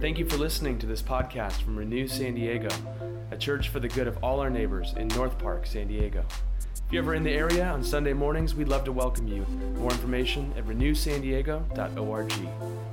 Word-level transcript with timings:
Thank 0.00 0.18
you 0.18 0.28
for 0.28 0.36
listening 0.36 0.78
to 0.78 0.86
this 0.86 1.02
podcast 1.02 1.62
from 1.62 1.76
Renew 1.76 2.06
San 2.06 2.34
Diego, 2.34 2.68
a 3.30 3.36
church 3.36 3.70
for 3.70 3.80
the 3.80 3.88
good 3.88 4.06
of 4.06 4.22
all 4.22 4.40
our 4.40 4.50
neighbors 4.50 4.94
in 4.96 5.08
North 5.08 5.36
Park, 5.38 5.66
San 5.66 5.88
Diego. 5.88 6.24
If 6.60 6.92
you're 6.92 7.02
ever 7.02 7.14
in 7.14 7.24
the 7.24 7.32
area 7.32 7.66
on 7.66 7.82
Sunday 7.82 8.12
mornings, 8.12 8.54
we'd 8.54 8.68
love 8.68 8.84
to 8.84 8.92
welcome 8.92 9.26
you. 9.26 9.44
More 9.78 9.90
information 9.90 10.52
at 10.56 10.64
renewsandiego.org. 10.66 12.32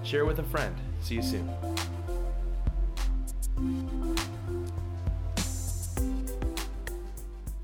Share 0.04 0.26
with 0.26 0.40
a 0.40 0.44
friend. 0.44 0.76
See 1.02 1.16
you 1.16 1.22
soon. 1.22 1.50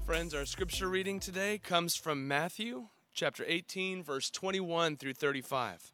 Friends, 0.06 0.36
our 0.36 0.46
scripture 0.46 0.88
reading 0.88 1.20
today 1.20 1.58
comes 1.58 1.96
from 1.96 2.28
Matthew 2.28 2.90
chapter 3.14 3.44
18, 3.48 4.04
verse 4.04 4.30
21 4.30 4.98
through 4.98 5.14
35. 5.14 5.94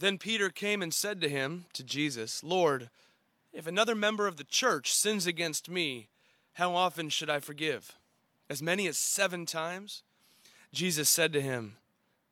Then 0.00 0.16
Peter 0.16 0.48
came 0.48 0.80
and 0.80 0.94
said 0.94 1.20
to 1.20 1.28
him, 1.28 1.66
to 1.74 1.84
Jesus, 1.84 2.42
Lord, 2.42 2.88
if 3.52 3.66
another 3.66 3.94
member 3.94 4.26
of 4.26 4.38
the 4.38 4.44
church 4.44 4.94
sins 4.94 5.26
against 5.26 5.68
me, 5.68 6.08
how 6.54 6.74
often 6.74 7.10
should 7.10 7.28
I 7.28 7.38
forgive? 7.38 7.92
As 8.48 8.62
many 8.62 8.86
as 8.86 8.96
seven 8.96 9.44
times? 9.44 10.02
Jesus 10.72 11.10
said 11.10 11.34
to 11.34 11.42
him, 11.42 11.76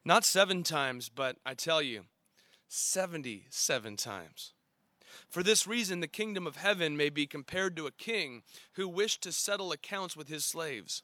Not 0.03 0.25
seven 0.25 0.63
times, 0.63 1.11
but 1.11 1.37
I 1.45 1.53
tell 1.53 1.83
you, 1.83 2.07
seventy 2.69 3.45
seven 3.51 3.97
times. 3.97 4.55
For 5.29 5.43
this 5.43 5.67
reason, 5.67 6.01
the 6.01 6.07
kingdom 6.07 6.47
of 6.47 6.57
heaven 6.57 6.97
may 6.97 7.11
be 7.11 7.27
compared 7.27 7.77
to 7.77 7.87
a 7.87 7.93
king 7.93 8.45
who 8.73 8.89
wished 8.89 9.21
to 9.25 9.33
settle 9.33 9.73
accounts 9.73 10.17
with 10.17 10.29
his 10.29 10.47
slaves. 10.47 11.03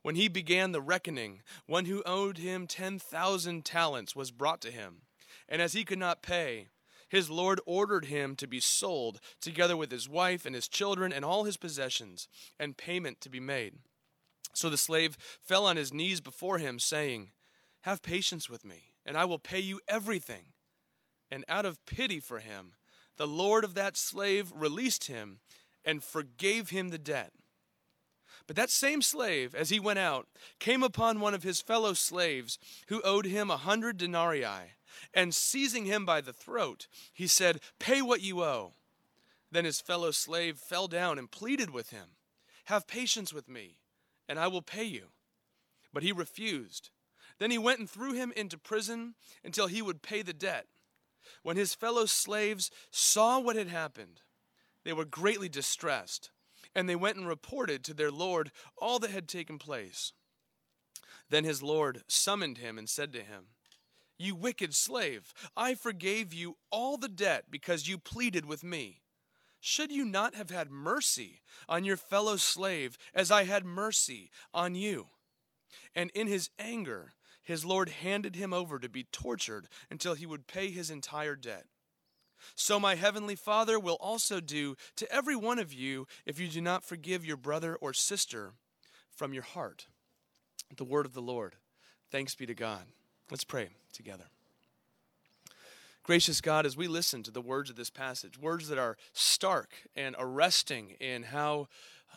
When 0.00 0.14
he 0.14 0.28
began 0.28 0.72
the 0.72 0.80
reckoning, 0.80 1.42
one 1.66 1.84
who 1.84 2.02
owed 2.06 2.38
him 2.38 2.66
10,000 2.66 3.62
talents 3.62 4.16
was 4.16 4.30
brought 4.30 4.62
to 4.62 4.70
him. 4.70 5.02
And 5.48 5.62
as 5.62 5.72
he 5.72 5.84
could 5.84 5.98
not 5.98 6.22
pay, 6.22 6.68
his 7.08 7.30
Lord 7.30 7.60
ordered 7.64 8.06
him 8.06 8.36
to 8.36 8.46
be 8.46 8.60
sold, 8.60 9.20
together 9.40 9.76
with 9.76 9.90
his 9.90 10.08
wife 10.08 10.44
and 10.44 10.54
his 10.54 10.68
children 10.68 11.12
and 11.12 11.24
all 11.24 11.44
his 11.44 11.56
possessions, 11.56 12.28
and 12.58 12.76
payment 12.76 13.20
to 13.22 13.30
be 13.30 13.40
made. 13.40 13.74
So 14.52 14.68
the 14.68 14.76
slave 14.76 15.16
fell 15.40 15.64
on 15.66 15.76
his 15.76 15.92
knees 15.92 16.20
before 16.20 16.58
him, 16.58 16.78
saying, 16.78 17.30
Have 17.82 18.02
patience 18.02 18.50
with 18.50 18.64
me, 18.64 18.92
and 19.06 19.16
I 19.16 19.24
will 19.24 19.38
pay 19.38 19.60
you 19.60 19.80
everything. 19.88 20.52
And 21.30 21.44
out 21.48 21.64
of 21.64 21.84
pity 21.86 22.20
for 22.20 22.40
him, 22.40 22.74
the 23.16 23.26
Lord 23.26 23.64
of 23.64 23.74
that 23.74 23.96
slave 23.96 24.52
released 24.54 25.04
him 25.04 25.40
and 25.84 26.04
forgave 26.04 26.70
him 26.70 26.90
the 26.90 26.98
debt. 26.98 27.32
But 28.46 28.56
that 28.56 28.70
same 28.70 29.02
slave, 29.02 29.54
as 29.54 29.70
he 29.70 29.80
went 29.80 29.98
out, 29.98 30.26
came 30.58 30.82
upon 30.82 31.20
one 31.20 31.34
of 31.34 31.42
his 31.42 31.60
fellow 31.60 31.92
slaves 31.92 32.58
who 32.88 33.02
owed 33.02 33.26
him 33.26 33.50
a 33.50 33.56
hundred 33.56 33.98
denarii 33.98 34.44
and 35.14 35.34
seizing 35.34 35.84
him 35.84 36.04
by 36.04 36.20
the 36.20 36.32
throat, 36.32 36.86
he 37.12 37.26
said, 37.26 37.60
Pay 37.78 38.02
what 38.02 38.22
you 38.22 38.42
owe. 38.42 38.72
Then 39.50 39.64
his 39.64 39.80
fellow 39.80 40.10
slave 40.10 40.58
fell 40.58 40.88
down 40.88 41.18
and 41.18 41.30
pleaded 41.30 41.70
with 41.70 41.90
him, 41.90 42.10
Have 42.66 42.86
patience 42.86 43.32
with 43.32 43.48
me, 43.48 43.78
and 44.28 44.38
I 44.38 44.48
will 44.48 44.62
pay 44.62 44.84
you. 44.84 45.08
But 45.92 46.02
he 46.02 46.12
refused. 46.12 46.90
Then 47.38 47.50
he 47.50 47.58
went 47.58 47.78
and 47.78 47.88
threw 47.88 48.12
him 48.12 48.32
into 48.36 48.58
prison 48.58 49.14
until 49.44 49.68
he 49.68 49.80
would 49.80 50.02
pay 50.02 50.22
the 50.22 50.32
debt. 50.32 50.66
When 51.42 51.56
his 51.56 51.74
fellow 51.74 52.06
slaves 52.06 52.70
saw 52.90 53.38
what 53.38 53.56
had 53.56 53.68
happened, 53.68 54.22
they 54.84 54.92
were 54.92 55.04
greatly 55.04 55.48
distressed, 55.48 56.30
and 56.74 56.88
they 56.88 56.96
went 56.96 57.16
and 57.16 57.26
reported 57.26 57.84
to 57.84 57.94
their 57.94 58.10
Lord 58.10 58.50
all 58.76 58.98
that 58.98 59.10
had 59.10 59.28
taken 59.28 59.58
place. 59.58 60.12
Then 61.30 61.44
his 61.44 61.62
Lord 61.62 62.02
summoned 62.08 62.58
him 62.58 62.78
and 62.78 62.88
said 62.88 63.12
to 63.12 63.22
him, 63.22 63.48
you 64.18 64.34
wicked 64.34 64.74
slave, 64.74 65.32
I 65.56 65.74
forgave 65.74 66.34
you 66.34 66.56
all 66.70 66.96
the 66.96 67.08
debt 67.08 67.44
because 67.50 67.88
you 67.88 67.98
pleaded 67.98 68.44
with 68.44 68.64
me. 68.64 69.02
Should 69.60 69.90
you 69.90 70.04
not 70.04 70.34
have 70.34 70.50
had 70.50 70.70
mercy 70.70 71.40
on 71.68 71.84
your 71.84 71.96
fellow 71.96 72.36
slave 72.36 72.96
as 73.14 73.30
I 73.30 73.44
had 73.44 73.64
mercy 73.64 74.30
on 74.54 74.74
you? 74.74 75.08
And 75.94 76.10
in 76.14 76.26
his 76.26 76.50
anger, 76.58 77.12
his 77.42 77.64
Lord 77.64 77.88
handed 77.88 78.36
him 78.36 78.52
over 78.52 78.78
to 78.78 78.88
be 78.88 79.04
tortured 79.04 79.68
until 79.90 80.14
he 80.14 80.26
would 80.26 80.46
pay 80.46 80.70
his 80.70 80.90
entire 80.90 81.34
debt. 81.34 81.64
So 82.54 82.78
my 82.78 82.94
heavenly 82.94 83.34
Father 83.34 83.80
will 83.80 83.96
also 84.00 84.40
do 84.40 84.76
to 84.96 85.12
every 85.12 85.34
one 85.34 85.58
of 85.58 85.72
you 85.72 86.06
if 86.24 86.38
you 86.38 86.48
do 86.48 86.60
not 86.60 86.84
forgive 86.84 87.24
your 87.26 87.36
brother 87.36 87.76
or 87.76 87.92
sister 87.92 88.52
from 89.10 89.32
your 89.32 89.42
heart. 89.42 89.86
The 90.76 90.84
word 90.84 91.06
of 91.06 91.14
the 91.14 91.22
Lord. 91.22 91.56
Thanks 92.10 92.34
be 92.34 92.46
to 92.46 92.54
God. 92.54 92.84
Let's 93.30 93.44
pray 93.44 93.68
together. 93.92 94.24
Gracious 96.02 96.40
God, 96.40 96.64
as 96.64 96.76
we 96.76 96.88
listen 96.88 97.22
to 97.24 97.30
the 97.30 97.42
words 97.42 97.68
of 97.68 97.76
this 97.76 97.90
passage, 97.90 98.38
words 98.38 98.68
that 98.68 98.78
are 98.78 98.96
stark 99.12 99.68
and 99.94 100.16
arresting 100.18 100.96
in 101.00 101.24
how 101.24 101.68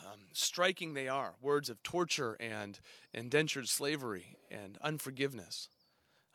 um, 0.05 0.21
striking 0.31 0.93
they 0.93 1.09
are, 1.09 1.33
words 1.41 1.69
of 1.69 1.83
torture 1.83 2.37
and 2.39 2.79
indentured 3.13 3.67
slavery 3.67 4.37
and 4.49 4.77
unforgiveness, 4.81 5.67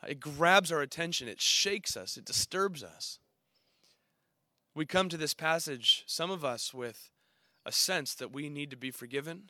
it 0.07 0.21
grabs 0.21 0.71
our 0.71 0.83
attention, 0.83 1.29
it 1.29 1.41
shakes 1.41 1.97
us, 1.97 2.19
it 2.19 2.27
disturbs 2.27 2.83
us. 2.85 3.19
We 4.75 4.85
come 4.85 5.09
to 5.09 5.17
this 5.17 5.33
passage, 5.33 6.05
some 6.07 6.31
of 6.31 6.45
us, 6.45 6.75
with 6.75 7.11
a 7.65 7.73
sense 7.73 8.15
that 8.17 8.33
we 8.33 8.51
need 8.51 8.71
to 8.71 8.77
be 8.77 8.91
forgiven 8.91 9.45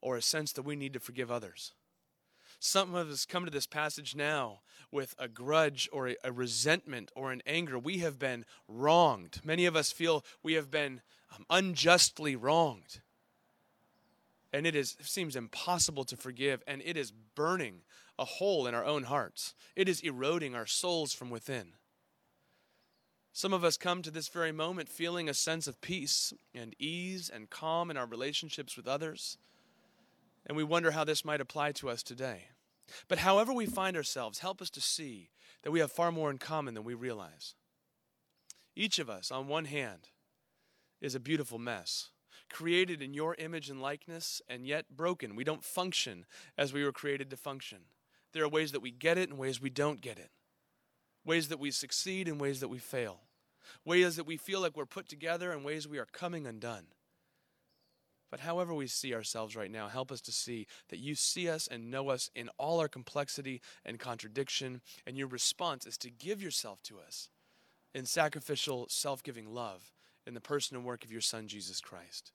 or 0.00 0.16
a 0.16 0.22
sense 0.22 0.52
that 0.52 0.62
we 0.62 0.76
need 0.76 0.92
to 0.92 1.00
forgive 1.00 1.32
others. 1.32 1.72
Some 2.58 2.94
of 2.94 3.10
us 3.10 3.26
come 3.26 3.44
to 3.44 3.50
this 3.50 3.66
passage 3.66 4.14
now 4.14 4.60
with 4.90 5.14
a 5.18 5.28
grudge 5.28 5.88
or 5.92 6.08
a, 6.08 6.16
a, 6.24 6.32
resentment 6.32 7.12
or 7.14 7.32
an 7.32 7.42
anger. 7.46 7.78
We 7.78 7.98
have 7.98 8.18
been 8.18 8.44
wronged. 8.66 9.40
Many 9.44 9.66
of 9.66 9.76
us 9.76 9.92
feel 9.92 10.24
we 10.42 10.54
have 10.54 10.70
been 10.70 11.02
um, 11.36 11.44
unjustly 11.50 12.34
wronged. 12.34 13.00
And 14.52 14.66
it 14.66 14.74
is, 14.74 14.96
seems 15.02 15.36
impossible 15.36 16.04
to 16.04 16.16
forgive, 16.16 16.62
and 16.66 16.80
it 16.84 16.96
is 16.96 17.12
burning 17.34 17.82
a 18.18 18.24
hole 18.24 18.66
in 18.66 18.74
our 18.74 18.84
own 18.84 19.04
hearts. 19.04 19.54
It 19.74 19.88
is 19.88 20.00
eroding 20.00 20.54
our 20.54 20.66
souls 20.66 21.12
from 21.12 21.28
within. 21.28 21.74
Some 23.32 23.52
of 23.52 23.64
us 23.64 23.76
come 23.76 24.00
to 24.00 24.10
this 24.10 24.28
very 24.28 24.52
moment 24.52 24.88
feeling 24.88 25.28
a 25.28 25.34
sense 25.34 25.66
of 25.66 25.82
peace 25.82 26.32
and 26.54 26.74
ease 26.78 27.28
and 27.28 27.50
calm 27.50 27.90
in 27.90 27.98
our 27.98 28.06
relationships 28.06 28.78
with 28.78 28.88
others 28.88 29.36
and 30.46 30.56
we 30.56 30.64
wonder 30.64 30.92
how 30.92 31.04
this 31.04 31.24
might 31.24 31.40
apply 31.40 31.72
to 31.72 31.88
us 31.88 32.02
today. 32.02 32.44
But 33.08 33.18
however 33.18 33.52
we 33.52 33.66
find 33.66 33.96
ourselves, 33.96 34.38
help 34.38 34.62
us 34.62 34.70
to 34.70 34.80
see 34.80 35.30
that 35.62 35.72
we 35.72 35.80
have 35.80 35.90
far 35.90 36.12
more 36.12 36.30
in 36.30 36.38
common 36.38 36.74
than 36.74 36.84
we 36.84 36.94
realize. 36.94 37.54
Each 38.76 38.98
of 38.98 39.10
us, 39.10 39.30
on 39.30 39.48
one 39.48 39.64
hand, 39.64 40.10
is 41.00 41.14
a 41.14 41.20
beautiful 41.20 41.58
mess, 41.58 42.10
created 42.48 43.02
in 43.02 43.12
your 43.12 43.34
image 43.36 43.68
and 43.68 43.82
likeness, 43.82 44.40
and 44.48 44.66
yet 44.66 44.96
broken. 44.96 45.34
We 45.34 45.44
don't 45.44 45.64
function 45.64 46.26
as 46.56 46.72
we 46.72 46.84
were 46.84 46.92
created 46.92 47.30
to 47.30 47.36
function. 47.36 47.78
There 48.32 48.44
are 48.44 48.48
ways 48.48 48.72
that 48.72 48.82
we 48.82 48.90
get 48.90 49.18
it 49.18 49.30
and 49.30 49.38
ways 49.38 49.60
we 49.60 49.70
don't 49.70 50.00
get 50.00 50.18
it, 50.18 50.30
ways 51.24 51.48
that 51.48 51.58
we 51.58 51.70
succeed 51.70 52.28
and 52.28 52.40
ways 52.40 52.60
that 52.60 52.68
we 52.68 52.78
fail, 52.78 53.20
ways 53.84 54.16
that 54.16 54.26
we 54.26 54.36
feel 54.36 54.60
like 54.60 54.76
we're 54.76 54.86
put 54.86 55.08
together 55.08 55.50
and 55.50 55.64
ways 55.64 55.88
we 55.88 55.98
are 55.98 56.06
coming 56.06 56.46
undone. 56.46 56.86
But 58.30 58.40
however 58.40 58.74
we 58.74 58.86
see 58.88 59.14
ourselves 59.14 59.54
right 59.54 59.70
now, 59.70 59.88
help 59.88 60.10
us 60.10 60.20
to 60.22 60.32
see 60.32 60.66
that 60.88 60.98
you 60.98 61.14
see 61.14 61.48
us 61.48 61.68
and 61.68 61.90
know 61.90 62.08
us 62.08 62.30
in 62.34 62.50
all 62.58 62.80
our 62.80 62.88
complexity 62.88 63.60
and 63.84 63.98
contradiction, 63.98 64.80
and 65.06 65.16
your 65.16 65.28
response 65.28 65.86
is 65.86 65.96
to 65.98 66.10
give 66.10 66.42
yourself 66.42 66.82
to 66.84 66.98
us 66.98 67.28
in 67.94 68.04
sacrificial, 68.04 68.86
self 68.90 69.22
giving 69.22 69.54
love 69.54 69.92
in 70.26 70.34
the 70.34 70.40
person 70.40 70.76
and 70.76 70.84
work 70.84 71.04
of 71.04 71.12
your 71.12 71.20
Son, 71.20 71.46
Jesus 71.46 71.80
Christ. 71.80 72.32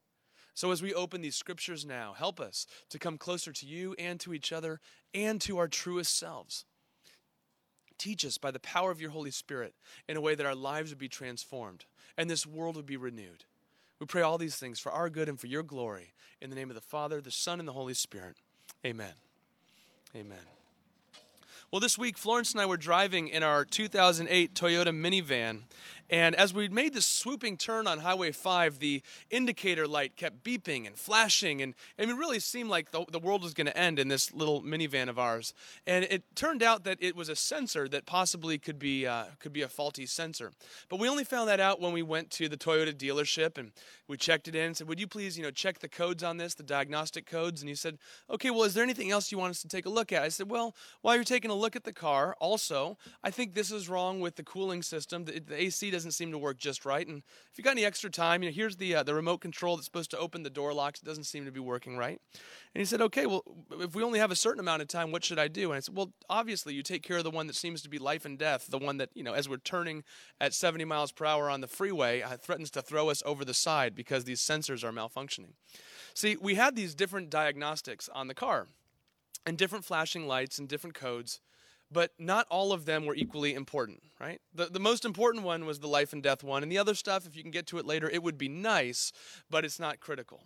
So, 0.53 0.71
as 0.71 0.81
we 0.81 0.93
open 0.93 1.21
these 1.21 1.35
scriptures 1.35 1.85
now, 1.85 2.13
help 2.13 2.39
us 2.39 2.65
to 2.89 2.99
come 2.99 3.17
closer 3.17 3.51
to 3.51 3.65
you 3.65 3.95
and 3.99 4.19
to 4.21 4.33
each 4.33 4.51
other 4.51 4.79
and 5.13 5.39
to 5.41 5.57
our 5.57 5.67
truest 5.67 6.17
selves. 6.17 6.65
Teach 7.97 8.25
us 8.25 8.37
by 8.37 8.51
the 8.51 8.59
power 8.59 8.91
of 8.91 8.99
your 8.99 9.11
Holy 9.11 9.31
Spirit 9.31 9.75
in 10.07 10.17
a 10.17 10.21
way 10.21 10.35
that 10.35 10.45
our 10.45 10.55
lives 10.55 10.89
would 10.89 10.97
be 10.97 11.07
transformed 11.07 11.85
and 12.17 12.29
this 12.29 12.47
world 12.47 12.75
would 12.75 12.85
be 12.85 12.97
renewed. 12.97 13.45
We 14.01 14.07
pray 14.07 14.23
all 14.23 14.39
these 14.39 14.55
things 14.55 14.79
for 14.79 14.91
our 14.91 15.11
good 15.11 15.29
and 15.29 15.39
for 15.39 15.45
your 15.45 15.61
glory. 15.61 16.13
In 16.41 16.49
the 16.49 16.55
name 16.55 16.71
of 16.71 16.75
the 16.75 16.81
Father, 16.81 17.21
the 17.21 17.29
Son, 17.29 17.59
and 17.59 17.67
the 17.67 17.73
Holy 17.73 17.93
Spirit. 17.93 18.35
Amen. 18.83 19.13
Amen. 20.15 20.39
Well, 21.69 21.81
this 21.81 21.99
week, 21.99 22.17
Florence 22.17 22.51
and 22.51 22.59
I 22.59 22.65
were 22.65 22.77
driving 22.77 23.27
in 23.27 23.43
our 23.43 23.63
2008 23.63 24.55
Toyota 24.55 24.87
minivan, 24.87 25.65
and 26.11 26.35
as 26.35 26.53
we 26.53 26.67
made 26.67 26.93
this 26.93 27.05
swooping 27.05 27.55
turn 27.55 27.87
on 27.87 27.99
Highway 27.99 28.33
5, 28.33 28.79
the 28.79 29.01
indicator 29.29 29.87
light 29.87 30.17
kept 30.17 30.43
beeping 30.43 30.85
and 30.85 30.97
flashing, 30.97 31.61
and, 31.61 31.73
and 31.97 32.11
it 32.11 32.15
really 32.15 32.39
seemed 32.39 32.69
like 32.69 32.91
the, 32.91 33.05
the 33.09 33.19
world 33.19 33.43
was 33.43 33.53
going 33.53 33.67
to 33.67 33.77
end 33.77 33.97
in 33.97 34.09
this 34.09 34.33
little 34.33 34.61
minivan 34.61 35.07
of 35.07 35.17
ours. 35.17 35.53
And 35.87 36.03
it 36.03 36.23
turned 36.35 36.61
out 36.61 36.83
that 36.83 36.97
it 36.99 37.15
was 37.15 37.29
a 37.29 37.35
sensor 37.35 37.87
that 37.87 38.05
possibly 38.05 38.57
could 38.57 38.77
be, 38.77 39.07
uh, 39.07 39.25
could 39.39 39.53
be 39.53 39.61
a 39.61 39.69
faulty 39.69 40.05
sensor. 40.05 40.51
But 40.89 40.99
we 40.99 41.07
only 41.07 41.23
found 41.23 41.47
that 41.47 41.61
out 41.61 41.79
when 41.79 41.93
we 41.93 42.03
went 42.03 42.29
to 42.31 42.49
the 42.49 42.57
Toyota 42.57 42.93
dealership 42.93 43.57
and 43.57 43.71
we 44.11 44.17
checked 44.17 44.49
it 44.49 44.55
in 44.55 44.65
and 44.65 44.77
said, 44.77 44.89
Would 44.89 44.99
you 44.99 45.07
please 45.07 45.37
you 45.37 45.43
know, 45.43 45.51
check 45.51 45.79
the 45.79 45.87
codes 45.87 46.21
on 46.21 46.35
this, 46.35 46.53
the 46.53 46.63
diagnostic 46.63 47.25
codes? 47.25 47.61
And 47.61 47.69
he 47.69 47.75
said, 47.75 47.97
Okay, 48.29 48.49
well, 48.49 48.63
is 48.63 48.73
there 48.73 48.83
anything 48.83 49.09
else 49.09 49.31
you 49.31 49.37
want 49.37 49.51
us 49.51 49.61
to 49.61 49.69
take 49.69 49.85
a 49.85 49.89
look 49.89 50.11
at? 50.11 50.21
I 50.21 50.27
said, 50.27 50.49
Well, 50.49 50.75
while 51.01 51.15
you're 51.15 51.23
taking 51.23 51.49
a 51.49 51.55
look 51.55 51.77
at 51.77 51.85
the 51.85 51.93
car, 51.93 52.35
also, 52.41 52.97
I 53.23 53.31
think 53.31 53.53
this 53.53 53.71
is 53.71 53.87
wrong 53.87 54.19
with 54.19 54.35
the 54.35 54.43
cooling 54.43 54.83
system. 54.83 55.23
The, 55.23 55.39
the 55.39 55.61
AC 55.61 55.89
doesn't 55.91 56.00
doesn't 56.01 56.13
seem 56.13 56.31
to 56.31 56.37
work 56.37 56.57
just 56.57 56.85
right. 56.85 57.07
And 57.07 57.21
if 57.51 57.57
you 57.57 57.63
got 57.63 57.71
any 57.71 57.85
extra 57.85 58.09
time, 58.09 58.41
you 58.41 58.49
know, 58.49 58.53
here's 58.53 58.77
the 58.77 58.95
uh, 58.95 59.03
the 59.03 59.13
remote 59.13 59.39
control 59.39 59.75
that's 59.75 59.85
supposed 59.85 60.11
to 60.11 60.17
open 60.17 60.43
the 60.43 60.49
door 60.49 60.73
locks. 60.73 61.01
It 61.01 61.05
doesn't 61.05 61.25
seem 61.25 61.45
to 61.45 61.51
be 61.51 61.59
working 61.59 61.97
right. 61.97 62.19
And 62.73 62.81
he 62.81 62.85
said, 62.85 63.01
okay, 63.01 63.27
well, 63.27 63.43
if 63.79 63.95
we 63.95 64.03
only 64.03 64.19
have 64.19 64.31
a 64.31 64.35
certain 64.35 64.59
amount 64.59 64.81
of 64.81 64.87
time, 64.87 65.11
what 65.11 65.23
should 65.23 65.37
I 65.37 65.47
do? 65.47 65.71
And 65.71 65.77
I 65.77 65.79
said, 65.79 65.95
well, 65.95 66.11
obviously, 66.29 66.73
you 66.73 66.81
take 66.81 67.03
care 67.03 67.17
of 67.17 67.23
the 67.23 67.29
one 67.29 67.47
that 67.47 67.55
seems 67.55 67.81
to 67.83 67.89
be 67.89 67.99
life 67.99 68.25
and 68.25 68.37
death, 68.37 68.67
the 68.67 68.79
one 68.79 68.97
that 68.97 69.09
you 69.13 69.23
know, 69.23 69.33
as 69.33 69.47
we're 69.47 69.57
turning 69.57 70.03
at 70.39 70.53
70 70.53 70.85
miles 70.85 71.11
per 71.11 71.25
hour 71.25 71.49
on 71.49 71.61
the 71.61 71.67
freeway, 71.67 72.21
uh, 72.21 72.37
threatens 72.37 72.71
to 72.71 72.81
throw 72.81 73.09
us 73.09 73.21
over 73.25 73.45
the 73.45 73.53
side 73.53 73.95
because 73.95 74.23
these 74.23 74.41
sensors 74.41 74.83
are 74.83 74.91
malfunctioning. 74.91 75.53
See, 76.13 76.35
we 76.41 76.55
had 76.55 76.75
these 76.75 76.95
different 76.95 77.29
diagnostics 77.29 78.09
on 78.09 78.27
the 78.27 78.33
car, 78.33 78.67
and 79.45 79.57
different 79.57 79.85
flashing 79.85 80.27
lights 80.27 80.59
and 80.59 80.67
different 80.67 80.95
codes 80.95 81.41
but 81.91 82.11
not 82.17 82.47
all 82.49 82.71
of 82.71 82.85
them 82.85 83.05
were 83.05 83.15
equally 83.15 83.53
important, 83.53 84.01
right? 84.19 84.39
The, 84.53 84.67
the 84.67 84.79
most 84.79 85.03
important 85.05 85.43
one 85.43 85.65
was 85.65 85.79
the 85.79 85.87
life 85.87 86.13
and 86.13 86.23
death 86.23 86.43
one, 86.43 86.63
and 86.63 86.71
the 86.71 86.77
other 86.77 86.95
stuff, 86.95 87.25
if 87.25 87.35
you 87.35 87.41
can 87.43 87.51
get 87.51 87.67
to 87.67 87.77
it 87.77 87.85
later, 87.85 88.09
it 88.09 88.23
would 88.23 88.37
be 88.37 88.49
nice, 88.49 89.11
but 89.49 89.65
it's 89.65 89.79
not 89.79 89.99
critical. 89.99 90.43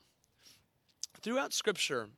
Throughout 1.22 1.54
Scripture, 1.54 2.10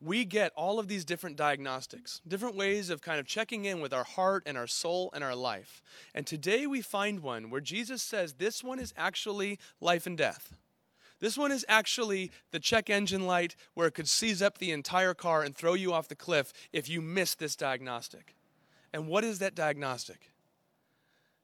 we 0.00 0.24
get 0.24 0.52
all 0.56 0.78
of 0.78 0.88
these 0.88 1.04
different 1.04 1.36
diagnostics, 1.36 2.20
different 2.26 2.56
ways 2.56 2.90
of 2.90 3.00
kind 3.00 3.18
of 3.18 3.26
checking 3.26 3.64
in 3.64 3.80
with 3.80 3.92
our 3.92 4.04
heart 4.04 4.42
and 4.46 4.58
our 4.58 4.66
soul 4.66 5.10
and 5.14 5.24
our 5.24 5.34
life. 5.34 5.82
And 6.14 6.26
today 6.26 6.66
we 6.66 6.82
find 6.82 7.20
one 7.20 7.48
where 7.48 7.60
Jesus 7.60 8.02
says 8.02 8.34
this 8.34 8.62
one 8.62 8.78
is 8.78 8.92
actually 8.96 9.58
life 9.80 10.06
and 10.06 10.18
death. 10.18 10.54
This 11.20 11.38
one 11.38 11.52
is 11.52 11.64
actually 11.68 12.32
the 12.50 12.60
check 12.60 12.90
engine 12.90 13.26
light 13.26 13.56
where 13.72 13.86
it 13.86 13.94
could 13.94 14.08
seize 14.08 14.42
up 14.42 14.58
the 14.58 14.72
entire 14.72 15.14
car 15.14 15.42
and 15.42 15.56
throw 15.56 15.74
you 15.74 15.92
off 15.92 16.08
the 16.08 16.14
cliff 16.14 16.52
if 16.72 16.88
you 16.88 17.00
miss 17.00 17.34
this 17.34 17.56
diagnostic. 17.56 18.34
And 18.94 19.08
what 19.08 19.24
is 19.24 19.40
that 19.40 19.56
diagnostic? 19.56 20.30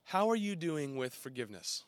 How 0.04 0.30
are 0.30 0.36
you 0.36 0.54
doing 0.54 0.94
with 0.94 1.12
forgiveness? 1.12 1.84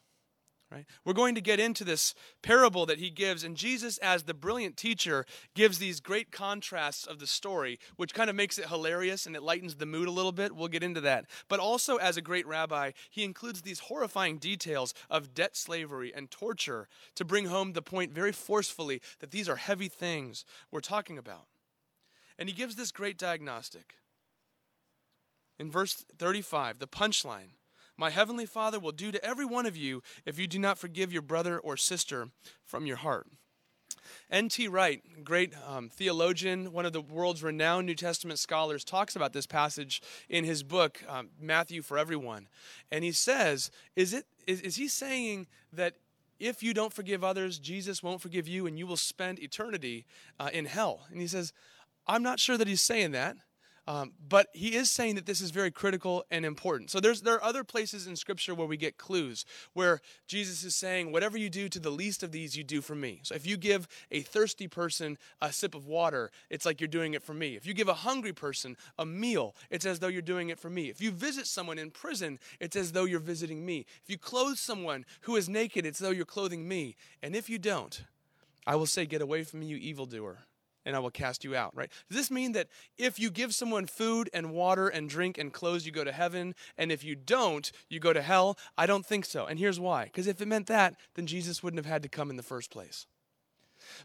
Right? 0.73 0.87
We're 1.05 1.13
going 1.13 1.37
to 1.37 1.41
get 1.41 1.61
into 1.61 1.85
this 1.85 2.15
parable 2.43 2.85
that 2.87 2.99
he 2.99 3.11
gives, 3.11 3.45
and 3.45 3.57
Jesus, 3.57 3.97
as 3.99 4.25
the 4.25 4.35
brilliant 4.35 4.77
teacher, 4.77 5.25
gives 5.55 5.79
these 5.79 6.01
great 6.01 6.33
contrasts 6.33 7.07
of 7.07 7.21
the 7.21 7.29
story, 7.29 7.79
which 7.95 8.13
kind 8.13 8.29
of 8.29 8.35
makes 8.35 8.59
it 8.59 8.71
hilarious 8.71 9.25
and 9.25 9.37
it 9.37 9.43
lightens 9.43 9.77
the 9.77 9.87
mood 9.87 10.09
a 10.09 10.13
little 10.13 10.33
bit. 10.33 10.57
We'll 10.57 10.67
get 10.67 10.83
into 10.83 11.03
that. 11.03 11.27
But 11.49 11.61
also, 11.61 11.97
as 11.99 12.17
a 12.17 12.23
great 12.23 12.47
rabbi, 12.49 12.91
he 13.09 13.23
includes 13.23 13.63
these 13.63 13.81
horrifying 13.81 14.39
details 14.39 14.95
of 15.09 15.33
debt 15.33 15.57
slavery 15.57 16.13
and 16.13 16.29
torture 16.29 16.89
to 17.15 17.25
bring 17.25 17.47
home 17.47 17.75
the 17.75 17.83
point 17.83 18.13
very 18.13 18.33
forcefully 18.33 19.01
that 19.21 19.31
these 19.31 19.49
are 19.49 19.57
heavy 19.57 19.89
things 19.89 20.45
we're 20.73 20.81
talking 20.81 21.19
about. 21.19 21.47
And 22.37 22.49
he 22.49 22.55
gives 22.55 22.75
this 22.75 22.91
great 22.91 23.17
diagnostic. 23.17 23.95
In 25.63 25.71
verse 25.71 25.95
35, 26.19 26.81
the 26.81 26.89
punchline 26.89 27.55
My 27.97 28.11
heavenly 28.11 28.47
Father 28.47 28.81
will 28.81 28.91
do 28.91 29.13
to 29.13 29.25
every 29.25 29.45
one 29.45 29.65
of 29.65 29.77
you 29.77 30.03
if 30.27 30.37
you 30.37 30.49
do 30.49 30.59
not 30.59 30.77
forgive 30.77 31.13
your 31.13 31.23
brother 31.23 31.57
or 31.57 31.77
sister 31.77 32.31
from 32.65 32.85
your 32.85 32.97
heart. 32.97 33.29
N.T. 34.29 34.67
Wright, 34.67 35.01
great 35.23 35.55
um, 35.65 35.89
theologian, 35.89 36.73
one 36.73 36.85
of 36.85 36.93
the 36.93 37.01
world's 37.01 37.45
renowned 37.45 37.87
New 37.87 37.95
Testament 37.95 38.41
scholars, 38.41 38.83
talks 38.83 39.15
about 39.15 39.33
this 39.33 39.47
passage 39.47 40.03
in 40.29 40.43
his 40.43 40.65
book, 40.65 41.01
um, 41.09 41.29
Matthew 41.41 41.81
for 41.81 41.97
Everyone. 41.97 42.49
And 42.91 43.05
he 43.05 43.13
says, 43.13 43.71
is, 43.95 44.13
it, 44.13 44.27
is, 44.49 44.63
is 44.63 44.75
he 44.75 44.89
saying 44.89 45.47
that 45.73 45.95
if 46.41 46.65
you 46.65 46.75
don't 46.75 46.93
forgive 46.93 47.23
others, 47.23 47.61
Jesus 47.61 48.03
won't 48.03 48.21
forgive 48.21 48.49
you 48.49 48.67
and 48.67 48.77
you 48.77 48.89
will 48.89 48.97
spend 48.97 49.39
eternity 49.39 50.07
uh, 50.41 50.51
in 50.53 50.65
hell? 50.65 51.07
And 51.13 51.21
he 51.21 51.29
says, 51.29 51.53
I'm 52.09 52.25
not 52.25 52.41
sure 52.41 52.59
that 52.59 52.67
he's 52.67 52.83
saying 52.83 53.13
that. 53.13 53.37
Um, 53.89 54.13
but 54.29 54.47
he 54.53 54.77
is 54.77 54.93
saying 54.93 55.17
that 55.17 55.27
this 55.27 55.41
is 55.41 55.51
very 55.51 55.73
critical 55.73 56.25
and 56.31 56.45
important. 56.45 56.91
So 56.91 57.01
there's 57.01 57.23
there 57.23 57.35
are 57.35 57.43
other 57.43 57.65
places 57.65 58.07
in 58.07 58.15
Scripture 58.15 58.55
where 58.55 58.67
we 58.67 58.77
get 58.77 58.97
clues 58.97 59.45
where 59.73 60.01
Jesus 60.29 60.63
is 60.63 60.77
saying, 60.77 61.11
"Whatever 61.11 61.37
you 61.37 61.51
do 61.51 61.69
to 61.69 61.81
the 61.81 61.91
least 61.91 62.23
of 62.23 62.31
these, 62.31 62.57
you 62.57 62.63
do 62.63 62.81
for 62.81 62.95
me." 62.95 63.21
So 63.25 63.35
if 63.35 63.45
you 63.45 63.57
give 63.57 63.89
a 64.13 64.23
thirsty 64.23 64.69
person 64.69 65.19
a 65.41 65.53
sip 65.53 65.75
of 65.75 65.87
water, 65.87 66.31
it's 66.49 66.65
like 66.65 66.81
you're 66.81 66.87
doing 66.87 67.15
it 67.15 67.25
for 67.25 67.35
me. 67.35 67.57
If 67.57 67.67
you 67.67 67.75
give 67.75 67.89
a 67.89 67.95
hungry 67.95 68.33
person 68.33 68.77
a 68.99 69.05
meal, 69.05 69.57
it's 69.69 69.85
as 69.85 69.99
though 69.99 70.07
you're 70.07 70.23
doing 70.23 70.49
it 70.49 70.61
for 70.61 70.71
me. 70.71 70.89
If 70.89 71.01
you 71.01 71.11
visit 71.11 71.49
someone 71.49 71.79
in 71.79 71.91
prison, 71.91 72.39
it's 72.61 72.77
as 72.77 72.93
though 72.93 73.05
you're 73.05 73.19
visiting 73.19 73.67
me. 73.67 73.85
If 74.05 74.09
you 74.09 74.17
clothe 74.17 74.59
someone 74.59 75.05
who 75.23 75.35
is 75.35 75.49
naked, 75.49 75.85
it's 75.85 76.01
as 76.01 76.07
though 76.07 76.13
you're 76.13 76.25
clothing 76.25 76.69
me. 76.69 76.95
And 77.21 77.35
if 77.35 77.51
you 77.51 77.59
don't, 77.59 78.05
I 78.65 78.77
will 78.77 78.87
say, 78.87 79.07
"Get 79.07 79.23
away 79.23 79.43
from 79.43 79.59
me, 79.59 79.67
you 79.67 79.77
evildoer." 79.77 80.47
And 80.85 80.97
I 80.97 80.99
will 80.99 81.11
cast 81.11 81.45
you 81.45 81.55
out, 81.55 81.75
right? 81.75 81.91
Does 82.09 82.17
this 82.17 82.31
mean 82.31 82.53
that 82.53 82.69
if 82.99 83.19
you 83.19 83.31
give 83.31 83.55
someone 83.55 83.87
food 83.87 84.29
and 84.33 84.53
water 84.53 84.89
and 84.89 85.09
drink 85.09 85.39
and 85.39 85.53
clothes, 85.53 85.87
you 85.87 85.93
go 85.93 86.05
to 86.05 86.13
heaven, 86.13 86.55
and 86.77 86.91
if 86.91 87.05
you 87.05 87.15
don't, 87.15 87.71
you 87.89 88.01
go 88.01 88.13
to 88.13 88.23
hell? 88.23 88.59
I 88.77 88.87
don't 88.87 89.07
think 89.07 89.25
so. 89.25 89.47
And 89.47 89.59
here's 89.59 89.81
why. 89.81 90.05
Because 90.05 90.27
if 90.27 90.41
it 90.41 90.49
meant 90.49 90.67
that, 90.67 90.97
then 91.15 91.27
Jesus 91.27 91.63
wouldn't 91.63 91.79
have 91.79 91.93
had 91.93 92.03
to 92.03 92.09
come 92.09 92.31
in 92.31 92.37
the 92.37 92.43
first 92.43 92.71
place. 92.71 93.07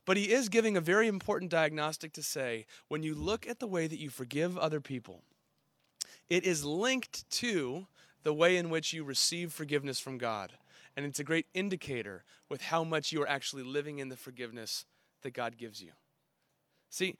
But 0.06 0.18
he 0.18 0.31
is 0.31 0.50
giving 0.50 0.75
a 0.75 0.81
very 0.81 1.07
important 1.07 1.51
diagnostic 1.51 2.13
to 2.13 2.24
say 2.24 2.65
when 2.88 3.03
you 3.03 3.13
look 3.13 3.47
at 3.47 3.59
the 3.59 3.68
way 3.68 3.88
that 3.88 4.00
you 4.00 4.09
forgive 4.09 4.57
other 4.57 4.81
people, 4.81 5.21
it 6.29 6.44
is 6.44 6.65
linked 6.65 7.29
to 7.31 7.88
the 8.24 8.33
way 8.33 8.57
in 8.57 8.69
which 8.69 8.94
you 8.94 9.03
receive 9.03 9.53
forgiveness 9.53 10.00
from 10.00 10.18
God. 10.18 10.53
And 10.95 11.06
it's 11.06 11.19
a 11.19 11.24
great 11.24 11.45
indicator 11.53 12.24
with 12.50 12.63
how 12.63 12.83
much 12.83 13.12
you 13.12 13.21
are 13.21 13.29
actually 13.29 13.63
living 13.63 14.00
in 14.00 14.09
the 14.09 14.18
forgiveness 14.18 14.85
that 15.21 15.33
God 15.33 15.57
gives 15.57 15.81
you. 15.81 15.91
See, 16.89 17.16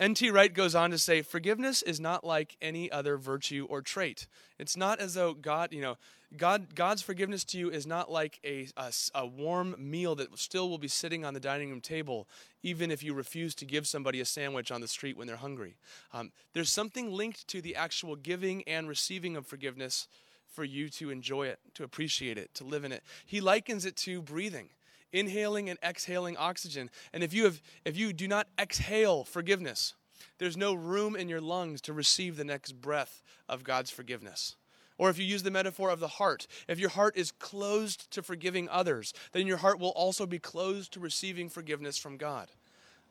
N.T. 0.00 0.30
Wright 0.30 0.52
goes 0.52 0.74
on 0.74 0.90
to 0.90 0.98
say, 0.98 1.22
forgiveness 1.22 1.82
is 1.82 2.00
not 2.00 2.24
like 2.24 2.56
any 2.62 2.90
other 2.90 3.16
virtue 3.16 3.66
or 3.68 3.82
trait. 3.82 4.26
It's 4.58 4.76
not 4.76 5.00
as 5.00 5.14
though 5.14 5.34
God, 5.34 5.72
you 5.72 5.82
know, 5.82 5.96
God, 6.36 6.74
God's 6.74 7.02
forgiveness 7.02 7.44
to 7.44 7.58
you 7.58 7.70
is 7.70 7.86
not 7.86 8.10
like 8.10 8.40
a, 8.42 8.68
a, 8.76 8.90
a, 9.14 9.26
warm 9.26 9.76
meal 9.78 10.14
that 10.14 10.38
still 10.38 10.70
will 10.70 10.78
be 10.78 10.88
sitting 10.88 11.26
on 11.26 11.34
the 11.34 11.40
dining 11.40 11.68
room 11.68 11.82
table, 11.82 12.26
even 12.62 12.90
if 12.90 13.02
you 13.02 13.12
refuse 13.12 13.54
to 13.56 13.66
give 13.66 13.86
somebody 13.86 14.18
a 14.18 14.24
sandwich 14.24 14.72
on 14.72 14.80
the 14.80 14.88
street 14.88 15.16
when 15.16 15.26
they're 15.26 15.36
hungry. 15.36 15.76
Um, 16.12 16.32
there's 16.54 16.70
something 16.70 17.12
linked 17.12 17.46
to 17.48 17.60
the 17.60 17.76
actual 17.76 18.16
giving 18.16 18.62
and 18.66 18.88
receiving 18.88 19.36
of 19.36 19.46
forgiveness 19.46 20.08
for 20.48 20.64
you 20.64 20.88
to 20.88 21.10
enjoy 21.10 21.48
it, 21.48 21.58
to 21.74 21.84
appreciate 21.84 22.38
it, 22.38 22.54
to 22.54 22.64
live 22.64 22.84
in 22.84 22.92
it. 22.92 23.02
He 23.26 23.40
likens 23.40 23.84
it 23.84 23.96
to 23.98 24.22
breathing 24.22 24.70
inhaling 25.12 25.68
and 25.68 25.78
exhaling 25.82 26.36
oxygen. 26.36 26.90
And 27.12 27.22
if 27.22 27.32
you 27.32 27.44
have 27.44 27.60
if 27.84 27.96
you 27.96 28.12
do 28.12 28.28
not 28.28 28.48
exhale 28.58 29.24
forgiveness, 29.24 29.94
there's 30.38 30.56
no 30.56 30.74
room 30.74 31.16
in 31.16 31.28
your 31.28 31.40
lungs 31.40 31.80
to 31.82 31.92
receive 31.92 32.36
the 32.36 32.44
next 32.44 32.72
breath 32.72 33.22
of 33.48 33.64
God's 33.64 33.90
forgiveness. 33.90 34.56
Or 34.98 35.10
if 35.10 35.18
you 35.18 35.24
use 35.24 35.42
the 35.42 35.50
metaphor 35.50 35.90
of 35.90 36.00
the 36.00 36.08
heart, 36.08 36.46
if 36.68 36.78
your 36.78 36.90
heart 36.90 37.16
is 37.16 37.32
closed 37.32 38.10
to 38.12 38.22
forgiving 38.22 38.68
others, 38.68 39.12
then 39.32 39.46
your 39.46 39.56
heart 39.56 39.80
will 39.80 39.90
also 39.90 40.26
be 40.26 40.38
closed 40.38 40.92
to 40.92 41.00
receiving 41.00 41.48
forgiveness 41.48 41.98
from 41.98 42.16
God. 42.16 42.50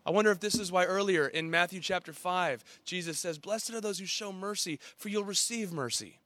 I 0.06 0.12
wonder 0.12 0.32
if 0.32 0.40
this 0.40 0.56
is 0.56 0.72
why 0.72 0.86
earlier 0.86 1.28
in 1.28 1.52
Matthew 1.52 1.80
chapter 1.80 2.14
5, 2.14 2.64
Jesus 2.86 3.20
says, 3.20 3.38
Blessed 3.38 3.72
are 3.72 3.82
those 3.82 4.00
who 4.00 4.06
show 4.06 4.32
mercy, 4.32 4.80
for 4.98 5.10
you'll 5.10 5.24
receive 5.24 5.72
mercy. 5.72 6.20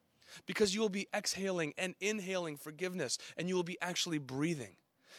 Because 0.46 0.76
you 0.76 0.82
will 0.82 0.90
be 0.90 1.08
exhaling 1.14 1.74
and 1.78 1.96
inhaling 2.00 2.58
forgiveness, 2.58 3.18
and 3.38 3.50
you 3.50 3.56
will 3.56 3.64
be 3.64 3.78
actually 3.82 4.18
breathing. 4.18 4.76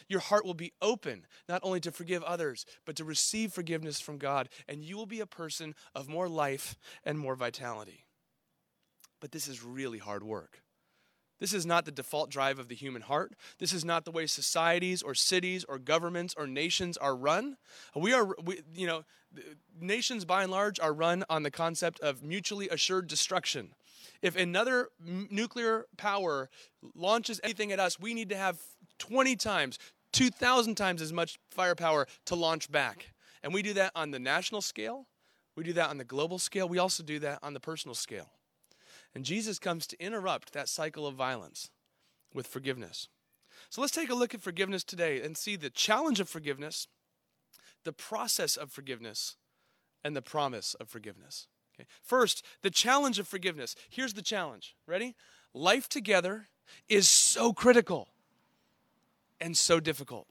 Your 0.08 0.20
heart 0.20 0.44
will 0.44 0.54
be 0.54 0.72
open, 0.80 1.26
not 1.48 1.60
only 1.62 1.80
to 1.80 1.92
forgive 1.92 2.22
others, 2.22 2.66
but 2.84 2.96
to 2.96 3.04
receive 3.04 3.52
forgiveness 3.52 4.00
from 4.00 4.18
God, 4.18 4.48
and 4.68 4.84
you 4.84 4.96
will 4.96 5.06
be 5.06 5.20
a 5.20 5.26
person 5.26 5.74
of 5.94 6.08
more 6.08 6.28
life 6.28 6.76
and 7.04 7.18
more 7.18 7.36
vitality. 7.36 8.06
But 9.20 9.32
this 9.32 9.48
is 9.48 9.62
really 9.64 9.98
hard 9.98 10.22
work. 10.22 10.62
This 11.38 11.52
is 11.52 11.66
not 11.66 11.84
the 11.84 11.92
default 11.92 12.30
drive 12.30 12.58
of 12.58 12.68
the 12.68 12.74
human 12.74 13.02
heart. 13.02 13.34
This 13.58 13.72
is 13.72 13.84
not 13.84 14.04
the 14.04 14.10
way 14.10 14.26
societies 14.26 15.02
or 15.02 15.14
cities 15.14 15.64
or 15.64 15.78
governments 15.78 16.34
or 16.36 16.46
nations 16.46 16.96
are 16.96 17.14
run. 17.14 17.58
We 17.94 18.14
are, 18.14 18.34
we, 18.42 18.62
you 18.74 18.86
know, 18.86 19.04
nations 19.78 20.24
by 20.24 20.44
and 20.44 20.50
large 20.50 20.80
are 20.80 20.94
run 20.94 21.24
on 21.28 21.42
the 21.42 21.50
concept 21.50 22.00
of 22.00 22.22
mutually 22.22 22.68
assured 22.70 23.06
destruction. 23.06 23.74
If 24.22 24.34
another 24.34 24.88
nuclear 24.98 25.84
power 25.98 26.48
launches 26.94 27.40
anything 27.44 27.70
at 27.70 27.80
us, 27.80 28.00
we 28.00 28.14
need 28.14 28.30
to 28.30 28.36
have 28.36 28.58
20 28.98 29.36
times, 29.36 29.78
2,000 30.12 30.74
times 30.74 31.02
as 31.02 31.12
much 31.12 31.38
firepower 31.50 32.06
to 32.26 32.34
launch 32.34 32.70
back. 32.70 33.10
And 33.42 33.52
we 33.52 33.62
do 33.62 33.74
that 33.74 33.92
on 33.94 34.10
the 34.10 34.18
national 34.18 34.60
scale, 34.60 35.06
we 35.56 35.64
do 35.64 35.72
that 35.74 35.88
on 35.88 35.98
the 35.98 36.04
global 36.04 36.38
scale, 36.38 36.68
we 36.68 36.78
also 36.78 37.02
do 37.02 37.18
that 37.20 37.38
on 37.42 37.54
the 37.54 37.60
personal 37.60 37.94
scale. 37.94 38.30
And 39.14 39.24
Jesus 39.24 39.58
comes 39.58 39.86
to 39.86 40.02
interrupt 40.04 40.52
that 40.52 40.68
cycle 40.68 41.06
of 41.06 41.14
violence 41.14 41.70
with 42.34 42.46
forgiveness. 42.46 43.08
So 43.70 43.80
let's 43.80 43.92
take 43.92 44.10
a 44.10 44.14
look 44.14 44.34
at 44.34 44.42
forgiveness 44.42 44.84
today 44.84 45.22
and 45.22 45.36
see 45.36 45.56
the 45.56 45.70
challenge 45.70 46.20
of 46.20 46.28
forgiveness, 46.28 46.88
the 47.84 47.92
process 47.92 48.56
of 48.56 48.70
forgiveness, 48.70 49.36
and 50.04 50.14
the 50.14 50.22
promise 50.22 50.74
of 50.74 50.88
forgiveness. 50.88 51.48
Okay. 51.74 51.86
First, 52.02 52.44
the 52.62 52.70
challenge 52.70 53.18
of 53.18 53.26
forgiveness. 53.26 53.74
Here's 53.90 54.14
the 54.14 54.22
challenge. 54.22 54.76
Ready? 54.86 55.14
Life 55.52 55.88
together 55.88 56.48
is 56.88 57.08
so 57.08 57.52
critical 57.52 58.08
and 59.40 59.57
so 59.57 59.81
difficult. 59.81 60.28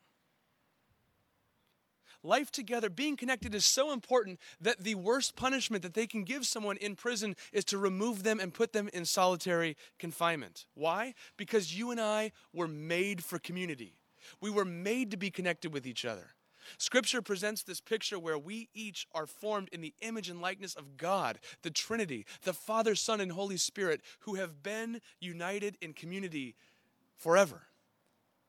life 2.26 2.52
together, 2.52 2.90
being 2.90 3.16
connected 3.16 3.56
is 3.56 3.66
so 3.66 3.94
important 3.94 4.40
that 4.60 4.84
the 4.84 4.96
worst 4.96 5.36
punishment 5.36 5.84
that 5.84 5.94
they 5.94 6.08
can 6.08 6.24
give 6.24 6.46
someone 6.46 6.78
in 6.78 6.96
prison 6.96 7.36
is 7.54 7.64
to 7.66 7.78
remove 7.78 8.24
them 8.24 8.40
and 8.40 8.54
put 8.54 8.74
them 8.74 8.90
in 8.94 9.06
solitary 9.06 9.78
confinement. 10.00 10.66
Why? 10.74 11.14
Because 11.38 11.78
you 11.78 11.92
and 11.92 12.02
I 12.02 12.32
were 12.54 12.68
made 12.68 13.24
for 13.24 13.40
community. 13.40 13.96
We 14.42 14.50
were 14.50 14.66
made 14.66 15.12
to 15.12 15.18
be 15.18 15.30
connected 15.30 15.72
with 15.72 15.86
each 15.86 16.04
other. 16.04 16.32
Scripture 16.80 17.22
presents 17.22 17.62
this 17.62 17.80
picture 17.80 18.18
where 18.18 18.40
we 18.40 18.70
each 18.74 19.06
are 19.14 19.28
formed 19.28 19.70
in 19.72 19.82
the 19.82 19.94
image 20.02 20.30
and 20.30 20.42
likeness 20.42 20.74
of 20.74 20.98
God, 20.98 21.38
the 21.62 21.70
Trinity, 21.70 22.26
the 22.42 22.54
Father, 22.54 22.96
Son, 22.96 23.22
and 23.22 23.32
Holy 23.32 23.58
Spirit, 23.58 24.02
who 24.22 24.34
have 24.34 24.64
been 24.64 25.00
united 25.20 25.78
in 25.80 25.94
community 25.94 26.56
forever. 27.16 27.68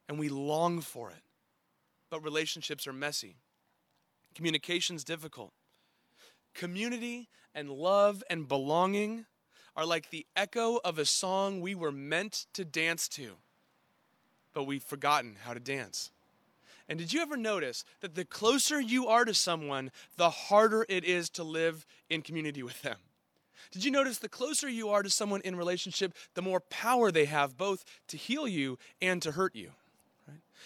And 0.08 0.18
we 0.18 0.28
long 0.28 0.80
for 0.80 1.10
it. 1.10 1.22
But 2.10 2.22
relationships 2.22 2.86
are 2.86 2.92
messy, 2.92 3.36
communication's 4.34 5.04
difficult. 5.04 5.52
Community 6.54 7.28
and 7.54 7.70
love 7.70 8.22
and 8.30 8.48
belonging 8.48 9.26
are 9.74 9.84
like 9.84 10.10
the 10.10 10.26
echo 10.34 10.80
of 10.84 10.98
a 10.98 11.04
song 11.04 11.60
we 11.60 11.74
were 11.74 11.92
meant 11.92 12.46
to 12.54 12.64
dance 12.64 13.08
to, 13.08 13.32
but 14.54 14.64
we've 14.64 14.82
forgotten 14.82 15.36
how 15.44 15.52
to 15.52 15.60
dance. 15.60 16.10
And 16.88 16.98
did 16.98 17.12
you 17.12 17.20
ever 17.20 17.36
notice 17.36 17.84
that 18.00 18.14
the 18.14 18.24
closer 18.24 18.80
you 18.80 19.08
are 19.08 19.24
to 19.24 19.34
someone, 19.34 19.90
the 20.16 20.30
harder 20.30 20.86
it 20.88 21.04
is 21.04 21.28
to 21.30 21.42
live 21.42 21.84
in 22.08 22.22
community 22.22 22.62
with 22.62 22.80
them? 22.82 22.96
Did 23.72 23.84
you 23.84 23.90
notice 23.90 24.18
the 24.18 24.28
closer 24.28 24.68
you 24.68 24.88
are 24.90 25.02
to 25.02 25.10
someone 25.10 25.40
in 25.42 25.56
relationship, 25.56 26.14
the 26.34 26.42
more 26.42 26.60
power 26.60 27.10
they 27.10 27.24
have 27.24 27.56
both 27.56 27.84
to 28.08 28.16
heal 28.16 28.46
you 28.46 28.78
and 29.02 29.20
to 29.22 29.32
hurt 29.32 29.56
you? 29.56 29.72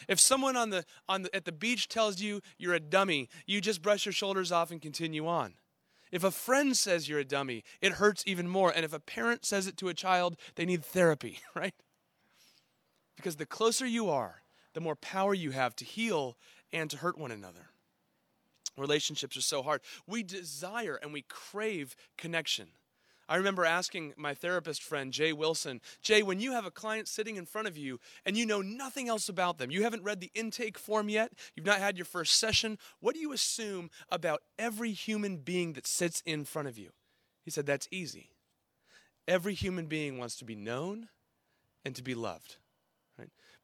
If 0.08 0.20
someone 0.20 0.56
on 0.56 0.70
the, 0.70 0.84
on 1.08 1.22
the, 1.22 1.34
at 1.34 1.44
the 1.44 1.52
beach 1.52 1.88
tells 1.88 2.20
you 2.20 2.40
you're 2.58 2.74
a 2.74 2.80
dummy, 2.80 3.28
you 3.46 3.60
just 3.60 3.82
brush 3.82 4.06
your 4.06 4.12
shoulders 4.12 4.52
off 4.52 4.70
and 4.70 4.80
continue 4.80 5.26
on. 5.26 5.54
If 6.10 6.24
a 6.24 6.30
friend 6.30 6.76
says 6.76 7.08
you're 7.08 7.20
a 7.20 7.24
dummy, 7.24 7.62
it 7.80 7.92
hurts 7.92 8.24
even 8.26 8.48
more. 8.48 8.72
And 8.74 8.84
if 8.84 8.92
a 8.92 9.00
parent 9.00 9.44
says 9.44 9.66
it 9.66 9.76
to 9.78 9.88
a 9.88 9.94
child, 9.94 10.36
they 10.56 10.64
need 10.64 10.84
therapy, 10.84 11.38
right? 11.54 11.74
Because 13.16 13.36
the 13.36 13.46
closer 13.46 13.86
you 13.86 14.08
are, 14.10 14.42
the 14.74 14.80
more 14.80 14.96
power 14.96 15.34
you 15.34 15.50
have 15.50 15.76
to 15.76 15.84
heal 15.84 16.36
and 16.72 16.90
to 16.90 16.96
hurt 16.96 17.18
one 17.18 17.30
another. 17.30 17.70
Relationships 18.76 19.36
are 19.36 19.42
so 19.42 19.62
hard. 19.62 19.82
We 20.06 20.22
desire 20.22 20.98
and 21.00 21.12
we 21.12 21.22
crave 21.22 21.96
connection. 22.16 22.68
I 23.30 23.36
remember 23.36 23.64
asking 23.64 24.14
my 24.16 24.34
therapist 24.34 24.82
friend, 24.82 25.12
Jay 25.12 25.32
Wilson, 25.32 25.80
Jay, 26.02 26.20
when 26.20 26.40
you 26.40 26.50
have 26.50 26.66
a 26.66 26.70
client 26.70 27.06
sitting 27.06 27.36
in 27.36 27.46
front 27.46 27.68
of 27.68 27.76
you 27.76 28.00
and 28.26 28.36
you 28.36 28.44
know 28.44 28.60
nothing 28.60 29.08
else 29.08 29.28
about 29.28 29.56
them, 29.56 29.70
you 29.70 29.84
haven't 29.84 30.02
read 30.02 30.20
the 30.20 30.32
intake 30.34 30.76
form 30.76 31.08
yet, 31.08 31.30
you've 31.54 31.64
not 31.64 31.78
had 31.78 31.96
your 31.96 32.04
first 32.06 32.34
session, 32.34 32.76
what 32.98 33.14
do 33.14 33.20
you 33.20 33.32
assume 33.32 33.88
about 34.10 34.42
every 34.58 34.90
human 34.90 35.36
being 35.36 35.74
that 35.74 35.86
sits 35.86 36.24
in 36.26 36.44
front 36.44 36.66
of 36.66 36.76
you? 36.76 36.90
He 37.44 37.52
said, 37.52 37.66
That's 37.66 37.86
easy. 37.92 38.30
Every 39.28 39.54
human 39.54 39.86
being 39.86 40.18
wants 40.18 40.34
to 40.38 40.44
be 40.44 40.56
known 40.56 41.08
and 41.84 41.94
to 41.94 42.02
be 42.02 42.16
loved. 42.16 42.56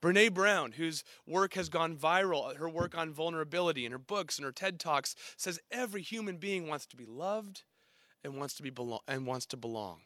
Brene 0.01 0.33
Brown, 0.33 0.73
whose 0.73 1.03
work 1.27 1.55
has 1.55 1.69
gone 1.69 1.97
viral, 1.97 2.51
uh, 2.51 2.55
her 2.55 2.69
work 2.69 2.97
on 2.97 3.13
vulnerability 3.13 3.85
in 3.85 3.91
her 3.91 3.99
books 3.99 4.39
and 4.39 4.45
her 4.45 4.53
TED 4.53 4.79
Talks, 4.79 5.17
says 5.37 5.59
every 5.73 6.03
human 6.03 6.37
being 6.37 6.69
wants 6.69 6.87
to 6.87 6.97
be 6.97 7.07
loved 7.07 7.65
and 8.27 8.37
wants 8.37 8.55
to 8.55 8.63
be 8.63 8.71
belong 8.71 9.01
and 9.07 9.25
wants 9.25 9.47
to 9.47 9.57
belong. 9.57 10.01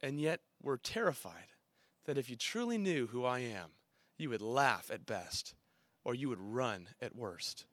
And 0.00 0.20
yet 0.20 0.40
we're 0.62 0.76
terrified 0.76 1.48
that 2.04 2.16
if 2.16 2.30
you 2.30 2.36
truly 2.36 2.78
knew 2.78 3.08
who 3.08 3.24
I 3.24 3.40
am, 3.40 3.70
you 4.16 4.30
would 4.30 4.40
laugh 4.40 4.88
at 4.92 5.04
best 5.04 5.54
or 6.04 6.14
you 6.14 6.28
would 6.28 6.40
run 6.40 6.88
at 7.02 7.16
worst. 7.16 7.64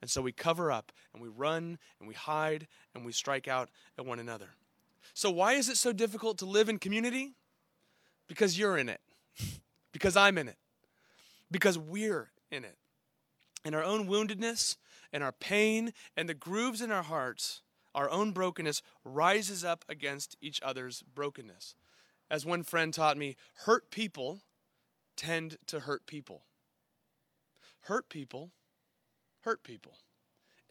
And 0.00 0.08
so 0.08 0.22
we 0.22 0.30
cover 0.30 0.70
up 0.70 0.92
and 1.12 1.20
we 1.20 1.28
run 1.28 1.78
and 1.98 2.08
we 2.08 2.14
hide 2.14 2.68
and 2.94 3.04
we 3.04 3.12
strike 3.12 3.48
out 3.48 3.70
at 3.98 4.06
one 4.06 4.20
another. 4.20 4.50
So, 5.14 5.30
why 5.30 5.54
is 5.54 5.68
it 5.68 5.76
so 5.76 5.92
difficult 5.92 6.38
to 6.38 6.46
live 6.46 6.68
in 6.68 6.78
community? 6.78 7.32
Because 8.28 8.56
you're 8.56 8.78
in 8.78 8.88
it. 8.88 9.00
because 9.92 10.16
I'm 10.16 10.38
in 10.38 10.46
it, 10.46 10.56
because 11.50 11.76
we're 11.76 12.30
in 12.50 12.64
it. 12.64 12.76
And 13.64 13.74
our 13.74 13.82
own 13.82 14.06
woundedness 14.06 14.76
and 15.12 15.24
our 15.24 15.32
pain 15.32 15.92
and 16.16 16.28
the 16.28 16.34
grooves 16.34 16.80
in 16.80 16.92
our 16.92 17.02
hearts, 17.02 17.62
our 17.94 18.10
own 18.10 18.32
brokenness 18.32 18.82
rises 19.04 19.64
up 19.64 19.84
against 19.88 20.36
each 20.40 20.60
other's 20.62 21.02
brokenness. 21.14 21.74
As 22.30 22.46
one 22.46 22.62
friend 22.62 22.94
taught 22.94 23.16
me, 23.16 23.36
hurt 23.64 23.90
people 23.90 24.40
tend 25.16 25.56
to 25.66 25.80
hurt 25.80 26.06
people. 26.06 26.42
Hurt 27.82 28.08
people 28.08 28.52
hurt 29.42 29.62
people. 29.62 29.94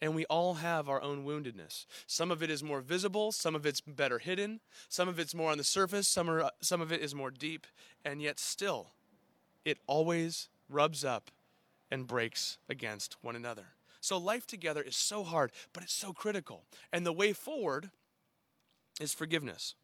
And 0.00 0.14
we 0.14 0.24
all 0.26 0.54
have 0.54 0.88
our 0.88 1.02
own 1.02 1.26
woundedness. 1.26 1.84
Some 2.06 2.30
of 2.30 2.42
it 2.42 2.50
is 2.50 2.62
more 2.62 2.80
visible, 2.80 3.32
some 3.32 3.54
of 3.54 3.66
it's 3.66 3.82
better 3.82 4.18
hidden, 4.18 4.60
some 4.88 5.08
of 5.08 5.18
it's 5.18 5.34
more 5.34 5.50
on 5.50 5.58
the 5.58 5.64
surface, 5.64 6.08
some, 6.08 6.30
are, 6.30 6.50
some 6.62 6.80
of 6.80 6.90
it 6.90 7.02
is 7.02 7.14
more 7.14 7.30
deep, 7.30 7.66
and 8.04 8.22
yet 8.22 8.38
still, 8.38 8.92
it 9.64 9.78
always 9.86 10.48
rubs 10.70 11.04
up 11.04 11.30
and 11.90 12.06
breaks 12.06 12.56
against 12.68 13.16
one 13.20 13.36
another. 13.36 13.66
So 14.00 14.18
life 14.18 14.46
together 14.46 14.82
is 14.82 14.96
so 14.96 15.22
hard, 15.22 15.52
but 15.72 15.82
it's 15.82 15.92
so 15.92 16.12
critical. 16.12 16.64
And 16.92 17.04
the 17.04 17.12
way 17.12 17.32
forward 17.32 17.90
is 19.00 19.14
forgiveness. 19.14 19.74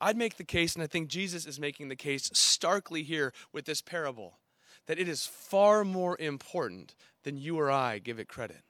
I'd 0.00 0.16
make 0.16 0.36
the 0.36 0.44
case, 0.44 0.74
and 0.74 0.82
I 0.82 0.88
think 0.88 1.08
Jesus 1.08 1.46
is 1.46 1.60
making 1.60 1.88
the 1.88 1.96
case 1.96 2.30
starkly 2.32 3.02
here 3.02 3.32
with 3.52 3.66
this 3.66 3.80
parable, 3.80 4.38
that 4.86 4.98
it 4.98 5.08
is 5.08 5.26
far 5.26 5.84
more 5.84 6.16
important 6.18 6.94
than 7.22 7.36
you 7.36 7.58
or 7.58 7.70
I 7.70 7.98
give 7.98 8.18
it 8.18 8.28
credit. 8.28 8.62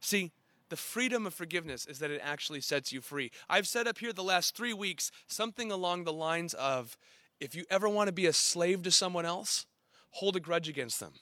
See, 0.00 0.32
the 0.70 0.76
freedom 0.76 1.26
of 1.26 1.34
forgiveness 1.34 1.86
is 1.86 1.98
that 1.98 2.10
it 2.10 2.20
actually 2.22 2.60
sets 2.60 2.92
you 2.92 3.00
free. 3.00 3.30
I've 3.48 3.66
said 3.66 3.86
up 3.86 3.98
here 3.98 4.12
the 4.12 4.22
last 4.22 4.56
three 4.56 4.74
weeks 4.74 5.10
something 5.26 5.70
along 5.70 6.04
the 6.04 6.12
lines 6.12 6.54
of 6.54 6.96
if 7.40 7.54
you 7.54 7.64
ever 7.70 7.88
want 7.88 8.08
to 8.08 8.12
be 8.12 8.26
a 8.26 8.32
slave 8.32 8.82
to 8.82 8.90
someone 8.90 9.24
else, 9.24 9.66
hold 10.10 10.36
a 10.36 10.40
grudge 10.40 10.68
against 10.68 11.00
them. 11.00 11.12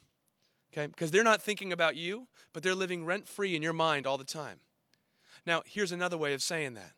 Okay? 0.77 0.87
Because 0.87 1.11
they're 1.11 1.25
not 1.25 1.43
thinking 1.43 1.73
about 1.73 1.97
you, 1.97 2.27
but 2.53 2.63
they're 2.63 2.75
living 2.75 3.05
rent 3.05 3.27
free 3.27 3.57
in 3.57 3.63
your 3.63 3.73
mind 3.73 4.07
all 4.07 4.19
the 4.19 4.25
time. 4.25 4.61
Now, 5.47 5.63
here's 5.65 5.93
another 5.93 6.19
way 6.19 6.35
of 6.35 6.43
saying 6.43 6.75
that. 6.75 6.93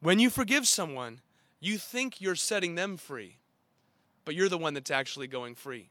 When 0.00 0.18
you 0.18 0.30
forgive 0.30 0.66
someone, 0.66 1.20
you 1.60 1.78
think 1.78 2.20
you're 2.20 2.34
setting 2.34 2.74
them 2.74 2.96
free, 2.96 3.38
but 4.24 4.34
you're 4.34 4.48
the 4.48 4.58
one 4.58 4.74
that's 4.74 4.90
actually 4.90 5.26
going 5.28 5.54
free. 5.54 5.90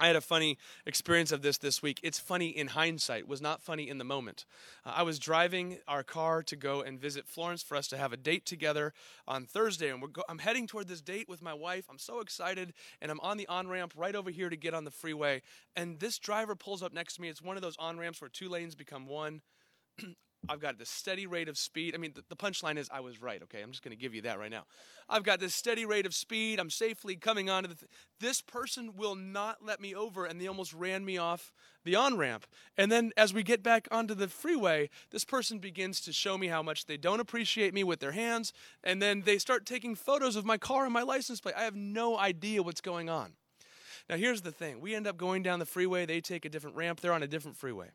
I 0.00 0.06
had 0.06 0.16
a 0.16 0.22
funny 0.22 0.56
experience 0.86 1.30
of 1.30 1.42
this 1.42 1.58
this 1.58 1.82
week. 1.82 2.00
It's 2.02 2.18
funny 2.18 2.48
in 2.48 2.68
hindsight, 2.68 3.28
was 3.28 3.42
not 3.42 3.60
funny 3.60 3.86
in 3.86 3.98
the 3.98 4.04
moment. 4.04 4.46
Uh, 4.84 4.94
I 4.96 5.02
was 5.02 5.18
driving 5.18 5.78
our 5.86 6.02
car 6.02 6.42
to 6.42 6.56
go 6.56 6.80
and 6.80 6.98
visit 6.98 7.28
Florence 7.28 7.62
for 7.62 7.76
us 7.76 7.86
to 7.88 7.98
have 7.98 8.12
a 8.12 8.16
date 8.16 8.46
together 8.46 8.94
on 9.28 9.44
Thursday, 9.44 9.90
and 9.90 10.00
go- 10.12 10.24
I'm 10.26 10.38
heading 10.38 10.66
toward 10.66 10.88
this 10.88 11.02
date 11.02 11.28
with 11.28 11.42
my 11.42 11.52
wife. 11.52 11.84
I'm 11.90 11.98
so 11.98 12.20
excited, 12.20 12.72
and 13.02 13.10
I'm 13.10 13.20
on 13.20 13.36
the 13.36 13.46
on 13.48 13.68
ramp 13.68 13.92
right 13.94 14.16
over 14.16 14.30
here 14.30 14.48
to 14.48 14.56
get 14.56 14.72
on 14.72 14.84
the 14.84 14.90
freeway. 14.90 15.42
And 15.76 16.00
this 16.00 16.18
driver 16.18 16.56
pulls 16.56 16.82
up 16.82 16.94
next 16.94 17.16
to 17.16 17.20
me. 17.20 17.28
It's 17.28 17.42
one 17.42 17.56
of 17.56 17.62
those 17.62 17.76
on 17.78 17.98
ramps 17.98 18.22
where 18.22 18.30
two 18.30 18.48
lanes 18.48 18.74
become 18.74 19.06
one. 19.06 19.42
I've 20.48 20.60
got 20.60 20.78
this 20.78 20.88
steady 20.88 21.26
rate 21.26 21.48
of 21.48 21.58
speed. 21.58 21.94
I 21.94 21.98
mean, 21.98 22.12
the, 22.14 22.24
the 22.28 22.36
punchline 22.36 22.78
is 22.78 22.88
I 22.92 23.00
was 23.00 23.20
right, 23.20 23.42
okay? 23.42 23.60
I'm 23.62 23.70
just 23.70 23.84
going 23.84 23.96
to 23.96 24.00
give 24.00 24.14
you 24.14 24.22
that 24.22 24.38
right 24.38 24.50
now. 24.50 24.64
I've 25.08 25.22
got 25.22 25.38
this 25.38 25.54
steady 25.54 25.84
rate 25.84 26.06
of 26.06 26.14
speed. 26.14 26.58
I'm 26.58 26.70
safely 26.70 27.14
coming 27.14 27.50
onto 27.50 27.68
the. 27.68 27.74
Th- 27.74 27.90
this 28.20 28.40
person 28.40 28.96
will 28.96 29.14
not 29.14 29.58
let 29.64 29.80
me 29.80 29.94
over, 29.94 30.24
and 30.24 30.40
they 30.40 30.46
almost 30.46 30.72
ran 30.72 31.04
me 31.04 31.18
off 31.18 31.52
the 31.84 31.94
on 31.94 32.16
ramp. 32.16 32.46
And 32.76 32.90
then 32.90 33.12
as 33.16 33.34
we 33.34 33.42
get 33.42 33.62
back 33.62 33.86
onto 33.90 34.14
the 34.14 34.28
freeway, 34.28 34.88
this 35.10 35.24
person 35.24 35.58
begins 35.58 36.00
to 36.02 36.12
show 36.12 36.38
me 36.38 36.48
how 36.48 36.62
much 36.62 36.86
they 36.86 36.96
don't 36.96 37.20
appreciate 37.20 37.74
me 37.74 37.84
with 37.84 38.00
their 38.00 38.12
hands. 38.12 38.52
And 38.82 39.00
then 39.00 39.22
they 39.22 39.38
start 39.38 39.66
taking 39.66 39.94
photos 39.94 40.36
of 40.36 40.44
my 40.44 40.56
car 40.56 40.84
and 40.84 40.92
my 40.92 41.02
license 41.02 41.40
plate. 41.40 41.54
I 41.56 41.64
have 41.64 41.76
no 41.76 42.18
idea 42.18 42.62
what's 42.62 42.80
going 42.80 43.08
on. 43.08 43.34
Now, 44.08 44.16
here's 44.16 44.40
the 44.40 44.52
thing 44.52 44.80
we 44.80 44.94
end 44.94 45.06
up 45.06 45.16
going 45.16 45.42
down 45.42 45.58
the 45.58 45.66
freeway. 45.66 46.06
They 46.06 46.20
take 46.20 46.44
a 46.44 46.48
different 46.48 46.76
ramp, 46.76 47.00
they're 47.00 47.12
on 47.12 47.22
a 47.22 47.28
different 47.28 47.58
freeway. 47.58 47.90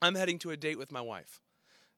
I'm 0.00 0.14
heading 0.14 0.38
to 0.40 0.50
a 0.50 0.56
date 0.56 0.78
with 0.78 0.92
my 0.92 1.00
wife. 1.00 1.40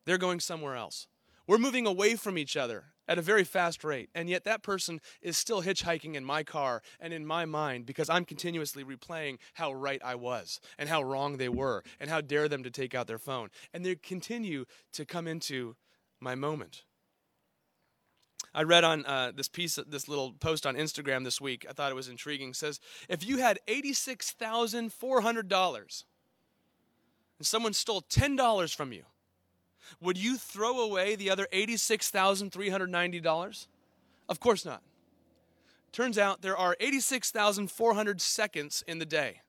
They're 0.04 0.18
going 0.18 0.40
somewhere 0.40 0.76
else. 0.76 1.08
We're 1.46 1.58
moving 1.58 1.86
away 1.86 2.14
from 2.14 2.38
each 2.38 2.56
other 2.56 2.84
at 3.08 3.18
a 3.18 3.22
very 3.22 3.42
fast 3.42 3.82
rate, 3.82 4.08
and 4.14 4.28
yet 4.28 4.44
that 4.44 4.62
person 4.62 5.00
is 5.20 5.36
still 5.36 5.62
hitchhiking 5.62 6.14
in 6.14 6.24
my 6.24 6.44
car 6.44 6.80
and 7.00 7.12
in 7.12 7.26
my 7.26 7.44
mind 7.44 7.86
because 7.86 8.08
I'm 8.08 8.24
continuously 8.24 8.84
replaying 8.84 9.38
how 9.54 9.72
right 9.72 10.00
I 10.04 10.14
was 10.14 10.60
and 10.78 10.88
how 10.88 11.02
wrong 11.02 11.36
they 11.36 11.48
were 11.48 11.82
and 11.98 12.08
how 12.08 12.20
dare 12.20 12.48
them 12.48 12.62
to 12.62 12.70
take 12.70 12.94
out 12.94 13.08
their 13.08 13.18
phone. 13.18 13.48
And 13.74 13.84
they 13.84 13.96
continue 13.96 14.64
to 14.92 15.04
come 15.04 15.26
into 15.26 15.74
my 16.20 16.36
moment. 16.36 16.84
I 18.54 18.62
read 18.62 18.84
on 18.84 19.04
uh, 19.06 19.32
this 19.34 19.48
piece, 19.48 19.78
this 19.88 20.08
little 20.08 20.32
post 20.32 20.64
on 20.64 20.76
Instagram 20.76 21.24
this 21.24 21.40
week. 21.40 21.66
I 21.68 21.72
thought 21.72 21.90
it 21.90 21.96
was 21.96 22.08
intriguing. 22.08 22.50
It 22.50 22.56
says, 22.56 22.80
if 23.08 23.26
you 23.26 23.38
had 23.38 23.58
eighty-six 23.66 24.30
thousand 24.32 24.92
four 24.92 25.20
hundred 25.20 25.48
dollars, 25.48 26.04
and 27.38 27.46
someone 27.46 27.72
stole 27.72 28.02
ten 28.02 28.36
dollars 28.36 28.72
from 28.72 28.92
you, 28.92 29.04
would 30.00 30.18
you 30.18 30.36
throw 30.36 30.80
away 30.80 31.16
the 31.16 31.30
other 31.30 31.46
$86,390? 31.52 33.66
Of 34.28 34.40
course 34.40 34.64
not. 34.64 34.82
Turns 35.92 36.18
out 36.18 36.42
there 36.42 36.56
are 36.56 36.76
86,400 36.78 38.20
seconds 38.20 38.84
in 38.86 38.98
the 38.98 39.06
day. 39.06 39.40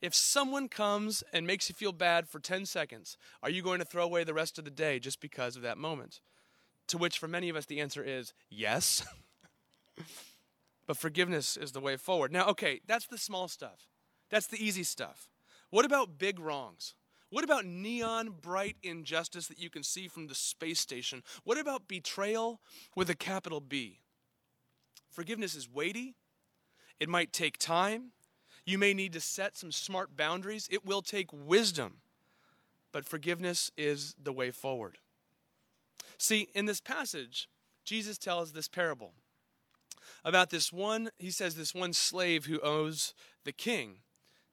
If 0.00 0.14
someone 0.14 0.68
comes 0.68 1.24
and 1.32 1.44
makes 1.46 1.68
you 1.68 1.74
feel 1.74 1.90
bad 1.90 2.28
for 2.28 2.38
10 2.38 2.66
seconds, 2.66 3.16
are 3.42 3.50
you 3.50 3.62
going 3.62 3.80
to 3.80 3.84
throw 3.84 4.04
away 4.04 4.22
the 4.22 4.34
rest 4.34 4.56
of 4.58 4.64
the 4.64 4.70
day 4.70 5.00
just 5.00 5.20
because 5.20 5.56
of 5.56 5.62
that 5.62 5.76
moment? 5.76 6.20
To 6.88 6.98
which, 6.98 7.18
for 7.18 7.26
many 7.26 7.48
of 7.48 7.56
us, 7.56 7.66
the 7.66 7.80
answer 7.80 8.04
is 8.04 8.32
yes. 8.48 9.04
but 10.86 10.96
forgiveness 10.96 11.56
is 11.56 11.72
the 11.72 11.80
way 11.80 11.96
forward. 11.96 12.32
Now, 12.32 12.46
okay, 12.46 12.80
that's 12.86 13.06
the 13.06 13.18
small 13.18 13.48
stuff, 13.48 13.88
that's 14.30 14.46
the 14.46 14.64
easy 14.64 14.84
stuff. 14.84 15.26
What 15.70 15.84
about 15.84 16.18
big 16.18 16.38
wrongs? 16.38 16.94
What 17.30 17.44
about 17.44 17.66
neon 17.66 18.34
bright 18.40 18.76
injustice 18.82 19.48
that 19.48 19.58
you 19.58 19.68
can 19.68 19.82
see 19.82 20.08
from 20.08 20.28
the 20.28 20.34
space 20.34 20.80
station? 20.80 21.22
What 21.44 21.58
about 21.58 21.86
betrayal 21.86 22.60
with 22.96 23.10
a 23.10 23.14
capital 23.14 23.60
B? 23.60 24.00
Forgiveness 25.10 25.54
is 25.54 25.68
weighty. 25.68 26.14
It 26.98 27.08
might 27.08 27.32
take 27.32 27.58
time. 27.58 28.12
You 28.64 28.78
may 28.78 28.94
need 28.94 29.12
to 29.12 29.20
set 29.20 29.56
some 29.56 29.72
smart 29.72 30.16
boundaries. 30.16 30.68
It 30.70 30.86
will 30.86 31.02
take 31.02 31.28
wisdom. 31.32 31.98
But 32.92 33.04
forgiveness 33.04 33.70
is 33.76 34.14
the 34.22 34.32
way 34.32 34.50
forward. 34.50 34.98
See, 36.16 36.48
in 36.54 36.66
this 36.66 36.80
passage, 36.80 37.48
Jesus 37.84 38.18
tells 38.18 38.52
this 38.52 38.68
parable 38.68 39.12
about 40.24 40.50
this 40.50 40.72
one, 40.72 41.10
he 41.18 41.30
says, 41.30 41.54
this 41.54 41.74
one 41.74 41.92
slave 41.92 42.46
who 42.46 42.60
owes 42.60 43.14
the 43.44 43.52
king 43.52 43.98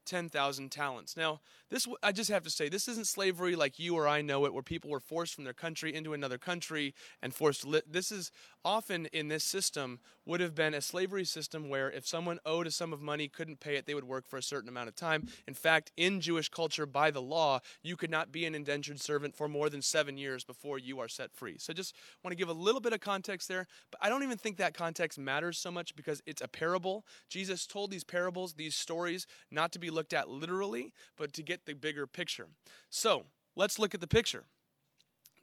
10,000 0.06 0.72
talents. 0.72 1.18
Now, 1.18 1.42
this 1.70 1.88
I 2.04 2.12
just 2.12 2.30
have 2.30 2.44
to 2.44 2.50
say, 2.50 2.70
this 2.70 2.88
isn't 2.88 3.08
slavery 3.08 3.56
like 3.56 3.80
you 3.80 3.96
or 3.96 4.08
I 4.08 4.22
know 4.22 4.46
it, 4.46 4.54
where 4.54 4.64
people 4.64 4.90
were 4.90 5.00
forced 5.00 5.34
from 5.34 5.44
their 5.44 5.54
country 5.54 5.94
into 5.94 6.14
another 6.14 6.38
country 6.38 6.94
and 7.22 7.34
forced 7.34 7.62
to. 7.62 7.84
This 7.90 8.12
is 8.12 8.32
often 8.64 9.08
in 9.08 9.28
this 9.28 9.44
system 9.44 10.00
would 10.26 10.40
have 10.40 10.56
been 10.56 10.74
a 10.74 10.82
slavery 10.82 11.24
system 11.24 11.70
where 11.70 11.92
if 11.92 12.08
someone 12.08 12.40
owed 12.46 12.66
a 12.66 12.72
sum 12.72 12.92
of 12.92 13.02
money, 13.02 13.28
couldn't 13.28 13.60
pay 13.60 13.76
it, 13.76 13.86
they 13.86 13.94
would 13.94 14.04
work 14.04 14.28
for 14.28 14.38
a 14.38 14.44
certain 14.44 14.68
amount 14.68 14.88
of 14.88 14.96
time. 14.96 15.28
In 15.48 15.54
fact, 15.54 15.92
in 15.98 16.20
Jewish 16.20 16.50
culture, 16.50 16.86
by 16.86 17.12
the 17.12 17.22
law, 17.22 17.60
you 17.84 17.96
could 17.96 18.10
not 18.10 18.32
be 18.32 18.46
an 18.46 18.56
indentured 18.56 19.00
servant 19.00 19.36
for 19.36 19.48
more 19.48 19.70
than 19.70 19.82
seven 19.82 20.18
years 20.18 20.44
before 20.44 20.80
you 20.80 21.00
are 21.00 21.08
set 21.08 21.32
free. 21.32 21.58
So 21.60 21.74
just 21.74 21.96
want 22.24 22.32
to 22.32 22.38
give 22.38 22.50
a 22.50 22.54
little 22.54 22.82
bit 22.82 22.94
of 22.94 23.02
context 23.02 23.48
there, 23.48 23.68
but 23.92 24.00
I 24.04 24.10
don't 24.10 24.24
even 24.24 24.38
think 24.38 24.58
that 24.58 24.74
context 24.74 25.20
matters 25.20 25.60
so 25.60 25.70
much 25.70 25.96
because 25.96 26.24
it's 26.26 26.42
a 26.42 26.48
parable. 26.48 27.06
Jesus 27.30 27.68
told 27.68 27.92
these 27.92 28.04
parables, 28.04 28.54
these 28.54 28.76
stories, 28.76 29.28
not 29.52 29.72
to 29.74 29.80
be 29.80 29.92
looked 29.96 30.14
at 30.14 30.30
literally, 30.30 30.94
but 31.18 31.34
to 31.34 31.42
get 31.42 31.66
the 31.66 31.74
bigger 31.74 32.06
picture. 32.06 32.48
So 32.90 33.24
let's 33.56 33.80
look 33.80 33.96
at 33.96 34.02
the 34.02 34.08
picture. 34.08 34.44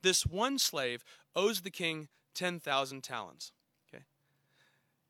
This 0.03 0.27
one 0.27 0.59
slave 0.59 1.05
owes 1.35 1.63
the 1.63 1.71
king 1.71 2.09
10,000 2.35 3.03
talents. 3.03 3.53
Okay? 3.89 4.05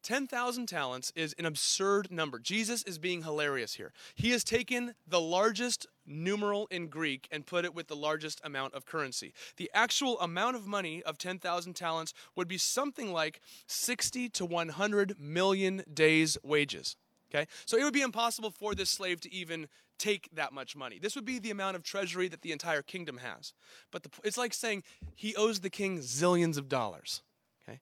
10,000 0.03 0.67
talents 0.67 1.13
is 1.15 1.35
an 1.39 1.47
absurd 1.47 2.11
number. 2.11 2.39
Jesus 2.39 2.83
is 2.85 2.99
being 2.99 3.23
hilarious 3.23 3.75
here. 3.75 3.93
He 4.15 4.31
has 4.31 4.45
taken 4.45 4.95
the 5.07 5.21
largest 5.21 5.87
numeral 6.05 6.67
in 6.71 6.89
Greek 6.89 7.29
and 7.31 7.47
put 7.47 7.65
it 7.65 7.75
with 7.75 7.89
the 7.89 7.97
largest 7.97 8.41
amount 8.45 8.75
of 8.75 8.85
currency. 8.85 9.33
The 9.57 9.71
actual 9.73 10.21
amount 10.21 10.57
of 10.57 10.67
money 10.67 11.03
of 11.03 11.19
10,000 11.19 11.75
talents 11.75 12.13
would 12.37 12.49
be 12.49 12.59
something 12.59 13.13
like 13.13 13.41
60 13.67 14.29
to 14.31 14.45
100 14.45 15.19
million 15.19 15.85
days' 15.93 16.37
wages. 16.43 16.97
Okay? 17.33 17.47
So 17.65 17.77
it 17.77 17.85
would 17.85 17.95
be 17.95 18.03
impossible 18.03 18.51
for 18.51 18.75
this 18.75 18.91
slave 18.91 19.21
to 19.23 19.33
even 19.33 19.69
take 19.99 20.29
that 20.35 20.53
much 20.53 20.77
money. 20.77 20.99
This 21.01 21.15
would 21.15 21.25
be 21.25 21.39
the 21.39 21.51
amount 21.51 21.77
of 21.77 21.83
treasury 21.83 22.29
that 22.29 22.43
the 22.43 22.53
entire 22.53 22.83
kingdom 22.83 23.19
has. 23.19 23.53
But 23.91 24.03
the, 24.03 24.11
it's 24.25 24.37
like 24.37 24.53
saying 24.53 24.83
he 25.15 25.35
owes 25.37 25.61
the 25.61 25.71
king 25.71 26.01
zillions 26.01 26.59
of 26.59 26.69
dollars. 26.69 27.23
Okay? 27.63 27.81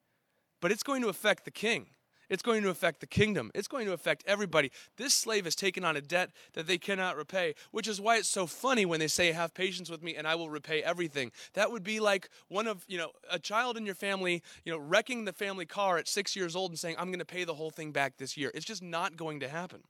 But 0.60 0.70
it's 0.70 0.82
going 0.82 1.02
to 1.02 1.08
affect 1.08 1.44
the 1.44 1.50
king. 1.50 1.86
It's 2.30 2.44
going 2.44 2.62
to 2.62 2.70
affect 2.70 3.00
the 3.00 3.08
kingdom. 3.08 3.50
It's 3.54 3.66
going 3.66 3.86
to 3.86 3.92
affect 3.92 4.22
everybody. 4.24 4.70
This 4.96 5.12
slave 5.12 5.44
has 5.44 5.56
taken 5.56 5.84
on 5.84 5.96
a 5.96 6.00
debt 6.00 6.30
that 6.52 6.68
they 6.68 6.78
cannot 6.78 7.16
repay, 7.16 7.54
which 7.72 7.88
is 7.88 8.00
why 8.00 8.18
it's 8.18 8.28
so 8.28 8.46
funny 8.46 8.86
when 8.86 9.00
they 9.00 9.08
say, 9.08 9.32
Have 9.32 9.52
patience 9.52 9.90
with 9.90 10.02
me 10.02 10.14
and 10.14 10.28
I 10.28 10.36
will 10.36 10.48
repay 10.48 10.80
everything. 10.82 11.32
That 11.54 11.72
would 11.72 11.82
be 11.82 11.98
like 11.98 12.30
one 12.48 12.68
of, 12.68 12.84
you 12.86 12.96
know, 12.98 13.10
a 13.28 13.40
child 13.40 13.76
in 13.76 13.84
your 13.84 13.96
family, 13.96 14.42
you 14.64 14.72
know, 14.72 14.78
wrecking 14.78 15.24
the 15.24 15.32
family 15.32 15.66
car 15.66 15.98
at 15.98 16.06
six 16.06 16.36
years 16.36 16.54
old 16.54 16.70
and 16.70 16.78
saying, 16.78 16.94
I'm 16.98 17.08
going 17.08 17.18
to 17.18 17.24
pay 17.24 17.42
the 17.42 17.54
whole 17.54 17.70
thing 17.70 17.90
back 17.90 18.16
this 18.16 18.36
year. 18.36 18.52
It's 18.54 18.64
just 18.64 18.82
not 18.82 19.16
going 19.16 19.40
to 19.40 19.48
happen. 19.48 19.82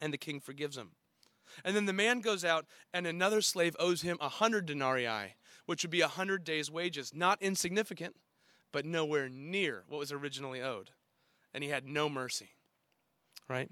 And 0.00 0.12
the 0.12 0.18
king 0.18 0.38
forgives 0.38 0.76
him. 0.76 0.92
And 1.64 1.76
then 1.76 1.86
the 1.86 1.92
man 1.92 2.20
goes 2.20 2.44
out, 2.44 2.66
and 2.94 3.06
another 3.06 3.42
slave 3.42 3.76
owes 3.78 4.02
him 4.02 4.16
a 4.20 4.28
hundred 4.28 4.64
denarii, 4.64 5.34
which 5.66 5.82
would 5.82 5.90
be 5.90 6.00
a 6.00 6.08
hundred 6.08 6.44
days' 6.44 6.70
wages. 6.70 7.12
Not 7.14 7.42
insignificant, 7.42 8.16
but 8.72 8.86
nowhere 8.86 9.28
near 9.28 9.84
what 9.88 9.98
was 9.98 10.12
originally 10.12 10.62
owed. 10.62 10.90
And 11.54 11.62
he 11.62 11.70
had 11.70 11.86
no 11.86 12.08
mercy. 12.08 12.50
Right? 13.48 13.70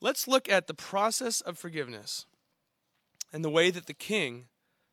Let's 0.00 0.26
look 0.26 0.48
at 0.48 0.66
the 0.66 0.74
process 0.74 1.40
of 1.40 1.58
forgiveness 1.58 2.26
and 3.32 3.44
the 3.44 3.50
way 3.50 3.70
that 3.70 3.86
the 3.86 3.94
king 3.94 4.46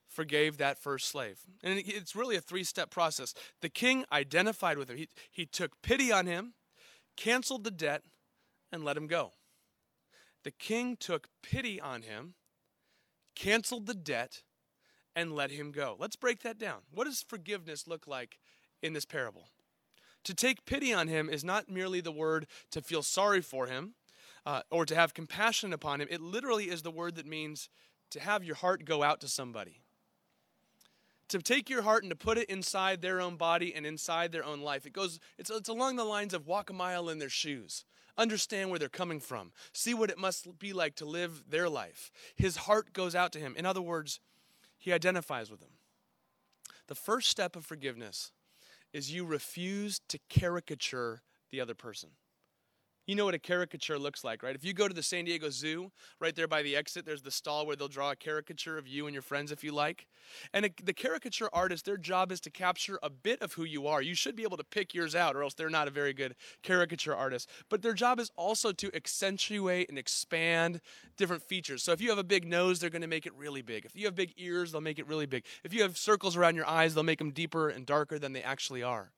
forgave 0.10 0.58
that 0.58 0.80
first 0.80 1.08
slave. 1.08 1.42
And 1.64 1.80
it's 1.86 2.16
really 2.16 2.36
a 2.36 2.42
three 2.42 2.64
step 2.64 2.90
process. 2.90 3.34
The 3.62 3.70
king 3.70 4.04
identified 4.12 4.78
with 4.78 4.90
him, 4.90 4.98
he, 4.98 5.10
he 5.32 5.46
took 5.46 5.82
pity 5.82 6.12
on 6.12 6.26
him, 6.26 6.54
canceled 7.16 7.64
the 7.64 7.72
debt, 7.72 8.04
and 8.72 8.84
let 8.84 8.98
him 8.98 9.08
go. 9.08 9.34
The 10.44 10.52
king 10.52 10.98
took 10.98 11.28
pity 11.44 11.80
on 11.80 12.02
him, 12.02 12.36
canceled 13.36 13.86
the 13.86 13.94
debt, 13.94 14.44
and 15.16 15.34
let 15.34 15.52
him 15.52 15.72
go. 15.72 15.96
Let's 16.00 16.16
break 16.16 16.42
that 16.44 16.60
down. 16.60 16.80
What 16.92 17.06
does 17.06 17.24
forgiveness 17.28 17.88
look 17.88 18.08
like 18.08 18.38
in 18.82 18.94
this 18.94 19.06
parable? 19.06 19.50
To 20.28 20.34
take 20.34 20.66
pity 20.66 20.94
on 20.94 21.08
him 21.08 21.30
is 21.30 21.46
not 21.46 21.70
merely 21.70 22.02
the 22.02 22.12
word 22.12 22.48
to 22.72 22.82
feel 22.82 23.02
sorry 23.02 23.40
for 23.40 23.68
him 23.68 23.94
uh, 24.46 24.62
or 24.70 24.86
to 24.86 24.94
have 24.94 25.14
compassion 25.14 25.72
upon 25.72 26.02
him. 26.02 26.10
It 26.12 26.20
literally 26.20 26.66
is 26.66 26.82
the 26.82 26.92
word 26.92 27.16
that 27.16 27.26
means 27.26 27.70
to 28.10 28.20
have 28.20 28.44
your 28.44 28.58
heart 28.58 28.84
go 28.84 29.04
out 29.04 29.22
to 29.22 29.30
somebody. 29.30 29.80
To 31.30 31.40
take 31.40 31.70
your 31.70 31.84
heart 31.84 32.04
and 32.04 32.10
to 32.10 32.16
put 32.18 32.38
it 32.38 32.50
inside 32.50 33.02
their 33.02 33.22
own 33.22 33.38
body 33.38 33.74
and 33.74 33.86
inside 33.86 34.34
their 34.34 34.44
own 34.44 34.60
life. 34.60 34.86
It 34.86 34.92
goes, 34.92 35.18
it's, 35.38 35.50
it's 35.50 35.70
along 35.70 35.96
the 35.96 36.04
lines 36.04 36.34
of 36.34 36.46
walk 36.46 36.70
a 36.70 36.74
mile 36.74 37.08
in 37.08 37.20
their 37.20 37.30
shoes 37.30 37.86
understand 38.18 38.70
where 38.70 38.80
they're 38.80 38.90
coming 38.90 39.20
from, 39.20 39.52
see 39.72 39.94
what 39.94 40.10
it 40.10 40.18
must 40.18 40.60
be 40.60 40.74
like 40.74 40.96
to 40.96 41.06
live 41.06 41.44
their 41.48 41.70
life. 41.70 42.12
His 42.36 42.58
heart 42.58 42.92
goes 42.92 43.16
out 43.16 43.32
to 43.34 43.40
him. 43.40 43.54
In 43.56 43.64
other 43.64 43.80
words, 43.80 44.20
he 44.76 44.92
identifies 44.92 45.52
with 45.52 45.62
him. 45.62 45.70
The 46.88 46.96
first 46.96 47.30
step 47.30 47.56
of 47.56 47.64
forgiveness 47.64 48.32
is 48.94 49.12
you 49.12 49.26
refuse 49.26 50.00
to 50.10 50.20
caricature 50.30 51.22
the 51.52 51.62
other 51.62 51.76
person. 51.76 52.10
You 53.08 53.16
know 53.16 53.24
what 53.24 53.34
a 53.34 53.40
caricature 53.40 53.98
looks 53.98 54.26
like, 54.26 54.44
right? 54.44 54.54
If 54.54 54.66
you 54.66 54.74
go 54.74 54.86
to 54.90 54.94
the 54.94 55.02
San 55.02 55.24
Diego 55.24 55.50
Zoo, 55.50 55.94
right 56.20 56.36
there 56.36 56.48
by 56.48 56.62
the 56.62 56.76
exit, 56.76 57.06
there's 57.06 57.22
the 57.22 57.32
stall 57.32 57.66
where 57.66 57.78
they'll 57.78 57.88
draw 57.88 58.12
a 58.12 58.18
caricature 58.18 58.78
of 58.78 58.86
you 58.86 59.06
and 59.08 59.14
your 59.14 59.22
friends 59.22 59.50
if 59.50 59.64
you 59.64 59.72
like. 59.72 60.08
And 60.54 60.66
a, 60.66 60.70
the 60.84 60.92
caricature 60.92 61.50
artist, 61.54 61.86
their 61.86 61.96
job 61.96 62.34
is 62.34 62.42
to 62.42 62.50
capture 62.50 63.00
a 63.02 63.10
bit 63.10 63.42
of 63.42 63.54
who 63.54 63.64
you 63.64 63.88
are. 63.88 64.02
You 64.02 64.14
should 64.14 64.36
be 64.36 64.44
able 64.44 64.58
to 64.58 64.64
pick 64.66 64.94
yours 64.94 65.16
out, 65.16 65.38
or 65.38 65.44
else 65.44 65.54
they're 65.54 65.70
not 65.70 65.88
a 65.88 65.92
very 65.92 66.12
good 66.12 66.36
caricature 66.64 67.16
artist. 67.16 67.50
But 67.70 67.82
their 67.82 67.94
job 67.94 68.20
is 68.20 68.30
also 68.36 68.74
to 68.74 68.94
accentuate 68.94 69.88
and 69.88 69.98
expand 69.98 70.82
different 71.16 71.44
features. 71.44 71.84
So 71.84 71.94
if 71.94 72.02
you 72.02 72.10
have 72.10 72.20
a 72.20 72.26
big 72.26 72.46
nose, 72.46 72.80
they're 72.80 72.90
going 72.90 73.02
to 73.04 73.08
make 73.08 73.26
it 73.26 73.34
really 73.36 73.62
big. 73.62 73.86
If 73.86 73.96
you 73.96 74.04
have 74.08 74.16
big 74.16 74.34
ears, 74.36 74.74
they'll 74.74 74.82
make 74.82 75.00
it 75.00 75.08
really 75.08 75.28
big. 75.28 75.46
If 75.64 75.74
you 75.74 75.82
have 75.84 75.98
circles 75.98 76.36
around 76.36 76.58
your 76.58 76.68
eyes, 76.68 76.94
they'll 76.94 77.04
make 77.04 77.20
them 77.20 77.32
deeper 77.32 77.70
and 77.70 77.86
darker 77.86 78.20
than 78.20 78.34
they 78.34 78.44
actually 78.44 78.84
are. 78.84 79.14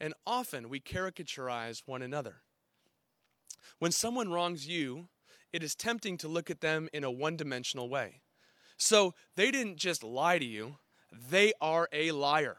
And 0.00 0.14
often 0.26 0.70
we 0.70 0.80
caricaturize 0.80 1.82
one 1.84 2.00
another. 2.00 2.36
When 3.78 3.92
someone 3.92 4.30
wrongs 4.30 4.66
you, 4.66 5.08
it 5.52 5.62
is 5.62 5.74
tempting 5.74 6.18
to 6.18 6.28
look 6.28 6.50
at 6.50 6.60
them 6.60 6.88
in 6.92 7.04
a 7.04 7.10
one 7.10 7.36
dimensional 7.36 7.88
way. 7.88 8.20
So 8.76 9.14
they 9.36 9.50
didn't 9.50 9.76
just 9.76 10.04
lie 10.04 10.38
to 10.38 10.44
you, 10.44 10.76
they 11.30 11.52
are 11.60 11.88
a 11.92 12.12
liar. 12.12 12.58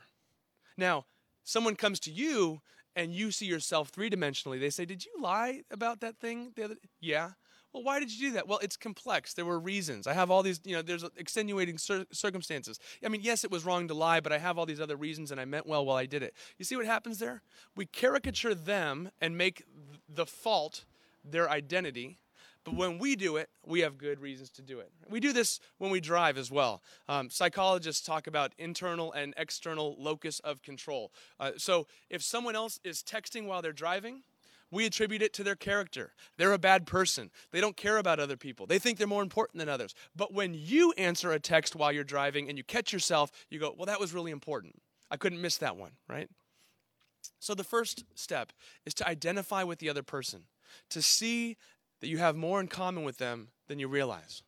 Now, 0.78 1.06
someone 1.44 1.76
comes 1.76 2.00
to 2.02 2.12
you 2.12 2.62
and 2.96 3.14
you 3.14 3.32
see 3.32 3.46
yourself 3.46 3.90
three 3.90 4.10
dimensionally. 4.10 4.60
They 4.60 4.72
say, 4.72 4.86
Did 4.86 5.06
you 5.06 5.12
lie 5.22 5.62
about 5.70 6.00
that 6.02 6.18
thing? 6.18 6.52
The 6.56 6.64
other? 6.64 6.76
Yeah. 7.00 7.32
Well, 7.74 7.84
why 7.84 8.00
did 8.00 8.12
you 8.12 8.30
do 8.30 8.34
that? 8.36 8.48
Well, 8.48 8.60
it's 8.60 8.78
complex. 8.78 9.34
There 9.34 9.46
were 9.46 9.60
reasons. 9.60 10.08
I 10.08 10.14
have 10.14 10.32
all 10.32 10.42
these, 10.42 10.60
you 10.64 10.76
know, 10.76 10.82
there's 10.82 11.04
extenuating 11.16 11.78
cir- 11.78 12.06
circumstances. 12.12 12.80
I 13.06 13.10
mean, 13.10 13.22
yes, 13.22 13.44
it 13.44 13.52
was 13.52 13.66
wrong 13.66 13.88
to 13.90 13.94
lie, 13.94 14.20
but 14.20 14.32
I 14.32 14.38
have 14.38 14.58
all 14.58 14.66
these 14.66 14.82
other 14.82 14.96
reasons 14.96 15.32
and 15.32 15.40
I 15.40 15.46
meant 15.46 15.68
well 15.68 15.86
while 15.86 15.98
I 15.98 16.06
did 16.06 16.24
it. 16.24 16.34
You 16.58 16.66
see 16.66 16.76
what 16.76 16.86
happens 16.86 17.20
there? 17.20 17.42
We 17.76 17.86
caricature 17.86 18.56
them 18.56 19.12
and 19.22 19.38
make 19.38 19.64
the 20.10 20.26
fault 20.26 20.86
their 21.24 21.50
identity. 21.50 22.18
But 22.64 22.76
when 22.76 22.98
we 22.98 23.16
do 23.16 23.38
it, 23.38 23.50
we 23.66 23.82
have 23.82 23.98
good 23.98 24.20
reasons 24.20 24.50
to 24.52 24.62
do 24.62 24.80
it. 24.80 24.92
We 25.10 25.22
do 25.22 25.32
this 25.32 25.62
when 25.78 25.90
we 25.90 26.02
drive 26.02 26.38
as 26.38 26.52
well. 26.52 26.82
Um, 27.08 27.30
psychologists 27.30 28.06
talk 28.06 28.28
about 28.28 28.54
internal 28.58 29.14
and 29.14 29.34
external 29.38 29.96
locus 29.98 30.40
of 30.40 30.62
control. 30.62 31.14
Uh, 31.40 31.52
so 31.58 31.88
if 32.10 32.22
someone 32.22 32.58
else 32.58 32.80
is 32.84 33.04
texting 33.04 33.46
while 33.46 33.62
they're 33.62 33.72
driving, 33.72 34.24
we 34.72 34.86
attribute 34.86 35.22
it 35.22 35.34
to 35.34 35.44
their 35.44 35.56
character. 35.56 36.14
They're 36.38 36.54
a 36.54 36.60
bad 36.60 36.86
person. 36.86 37.32
They 37.52 37.62
don't 37.62 37.78
care 37.78 37.98
about 37.98 38.20
other 38.20 38.38
people. 38.38 38.66
They 38.66 38.80
think 38.80 38.98
they're 38.98 39.08
more 39.08 39.24
important 39.24 39.60
than 39.60 39.70
others. 39.70 39.96
But 40.16 40.34
when 40.34 40.54
you 40.54 40.94
answer 40.98 41.32
a 41.32 41.40
text 41.40 41.76
while 41.76 41.92
you're 41.92 42.04
driving 42.04 42.50
and 42.50 42.58
you 42.58 42.64
catch 42.64 42.92
yourself, 42.92 43.32
you 43.50 43.60
go, 43.60 43.74
well, 43.78 43.86
that 43.86 44.00
was 44.00 44.14
really 44.14 44.32
important. 44.32 44.76
I 45.10 45.18
couldn't 45.18 45.42
miss 45.42 45.58
that 45.58 45.78
one, 45.78 45.92
right? 46.10 46.30
So 47.40 47.54
the 47.54 47.64
first 47.64 48.04
step 48.16 48.52
is 48.86 48.94
to 48.96 49.08
identify 49.08 49.64
with 49.64 49.80
the 49.80 49.90
other 49.90 50.04
person 50.04 50.44
to 50.90 51.02
see 51.02 51.58
that 52.02 52.08
you 52.08 52.18
have 52.18 52.36
more 52.36 52.60
in 52.60 52.68
common 52.68 53.04
with 53.04 53.18
them 53.18 53.50
than 53.68 53.80
you 53.80 53.88
realize. 53.88 54.44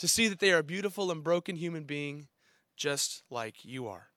To 0.00 0.08
see 0.08 0.28
that 0.28 0.40
they 0.40 0.52
are 0.52 0.58
a 0.58 0.64
beautiful 0.64 1.10
and 1.10 1.24
broken 1.24 1.56
human 1.56 1.84
being 1.84 2.28
just 2.76 3.22
like 3.30 3.64
you 3.64 3.88
are. 3.88 4.08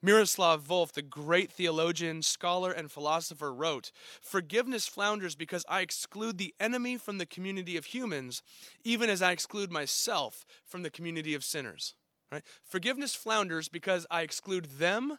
Miroslav 0.00 0.62
Volf, 0.62 0.92
the 0.92 1.02
great 1.02 1.52
theologian, 1.52 2.22
scholar, 2.22 2.72
and 2.72 2.90
philosopher, 2.90 3.52
wrote 3.52 3.92
Forgiveness 4.20 4.86
flounders 4.86 5.34
because 5.34 5.64
I 5.68 5.80
exclude 5.80 6.38
the 6.38 6.54
enemy 6.60 6.96
from 6.96 7.18
the 7.18 7.26
community 7.26 7.76
of 7.76 7.86
humans, 7.86 8.42
even 8.84 9.10
as 9.10 9.22
I 9.22 9.32
exclude 9.32 9.70
myself 9.70 10.44
from 10.64 10.82
the 10.82 10.90
community 10.90 11.34
of 11.34 11.44
sinners. 11.44 11.94
Right? 12.30 12.42
Forgiveness 12.62 13.14
flounders 13.14 13.68
because 13.68 14.06
I 14.10 14.22
exclude 14.22 14.78
them 14.78 15.18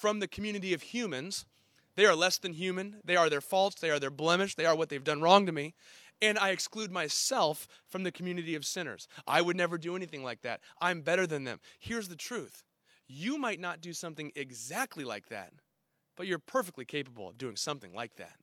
from 0.00 0.18
the 0.18 0.28
community 0.28 0.74
of 0.74 0.82
humans. 0.82 1.46
They 1.94 2.04
are 2.04 2.16
less 2.16 2.38
than 2.38 2.52
human. 2.52 2.96
They 3.04 3.16
are 3.16 3.30
their 3.30 3.40
faults. 3.40 3.80
They 3.80 3.90
are 3.90 3.98
their 3.98 4.10
blemish. 4.10 4.54
They 4.54 4.66
are 4.66 4.76
what 4.76 4.88
they've 4.88 5.02
done 5.02 5.20
wrong 5.20 5.46
to 5.46 5.52
me. 5.52 5.74
And 6.20 6.38
I 6.38 6.50
exclude 6.50 6.90
myself 6.90 7.68
from 7.88 8.02
the 8.02 8.10
community 8.10 8.54
of 8.54 8.64
sinners. 8.64 9.06
I 9.26 9.40
would 9.40 9.56
never 9.56 9.78
do 9.78 9.94
anything 9.94 10.24
like 10.24 10.42
that. 10.42 10.60
I'm 10.80 11.02
better 11.02 11.26
than 11.26 11.44
them. 11.44 11.60
Here's 11.78 12.08
the 12.08 12.16
truth 12.16 12.64
you 13.08 13.38
might 13.38 13.58
not 13.58 13.80
do 13.80 13.92
something 13.92 14.30
exactly 14.36 15.04
like 15.04 15.28
that, 15.28 15.52
but 16.16 16.26
you're 16.26 16.38
perfectly 16.38 16.84
capable 16.84 17.28
of 17.28 17.38
doing 17.38 17.56
something 17.56 17.94
like 17.94 18.16
that. 18.16 18.36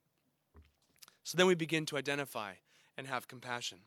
So 1.22 1.38
then 1.38 1.46
we 1.46 1.54
begin 1.54 1.86
to 1.86 1.96
identify 1.96 2.54
and 2.96 3.06
have 3.06 3.28
compassion. 3.28 3.78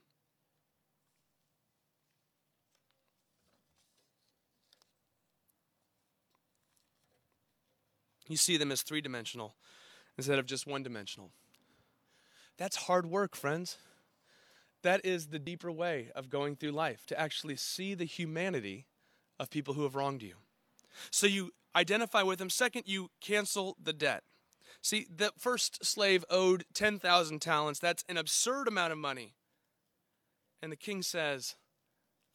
You 8.27 8.37
see 8.37 8.57
them 8.57 8.71
as 8.71 8.83
three 8.83 9.01
dimensional 9.01 9.55
instead 10.17 10.37
of 10.37 10.45
just 10.45 10.67
one 10.67 10.83
dimensional. 10.83 11.31
That's 12.57 12.75
hard 12.75 13.05
work, 13.05 13.35
friends. 13.35 13.77
That 14.83 15.03
is 15.03 15.27
the 15.27 15.39
deeper 15.39 15.71
way 15.71 16.11
of 16.15 16.29
going 16.29 16.55
through 16.55 16.71
life, 16.71 17.05
to 17.07 17.19
actually 17.19 17.55
see 17.55 17.95
the 17.95 18.05
humanity 18.05 18.85
of 19.39 19.49
people 19.49 19.73
who 19.73 19.83
have 19.83 19.95
wronged 19.95 20.21
you. 20.21 20.35
So 21.11 21.27
you 21.27 21.51
identify 21.75 22.23
with 22.23 22.39
them. 22.39 22.49
Second, 22.49 22.83
you 22.85 23.09
cancel 23.21 23.77
the 23.81 23.93
debt. 23.93 24.23
See, 24.81 25.07
the 25.13 25.31
first 25.37 25.85
slave 25.85 26.23
owed 26.29 26.65
10,000 26.73 27.41
talents. 27.41 27.79
That's 27.79 28.05
an 28.07 28.17
absurd 28.17 28.67
amount 28.67 28.93
of 28.93 28.97
money. 28.97 29.33
And 30.61 30.71
the 30.71 30.77
king 30.77 31.01
says, 31.01 31.55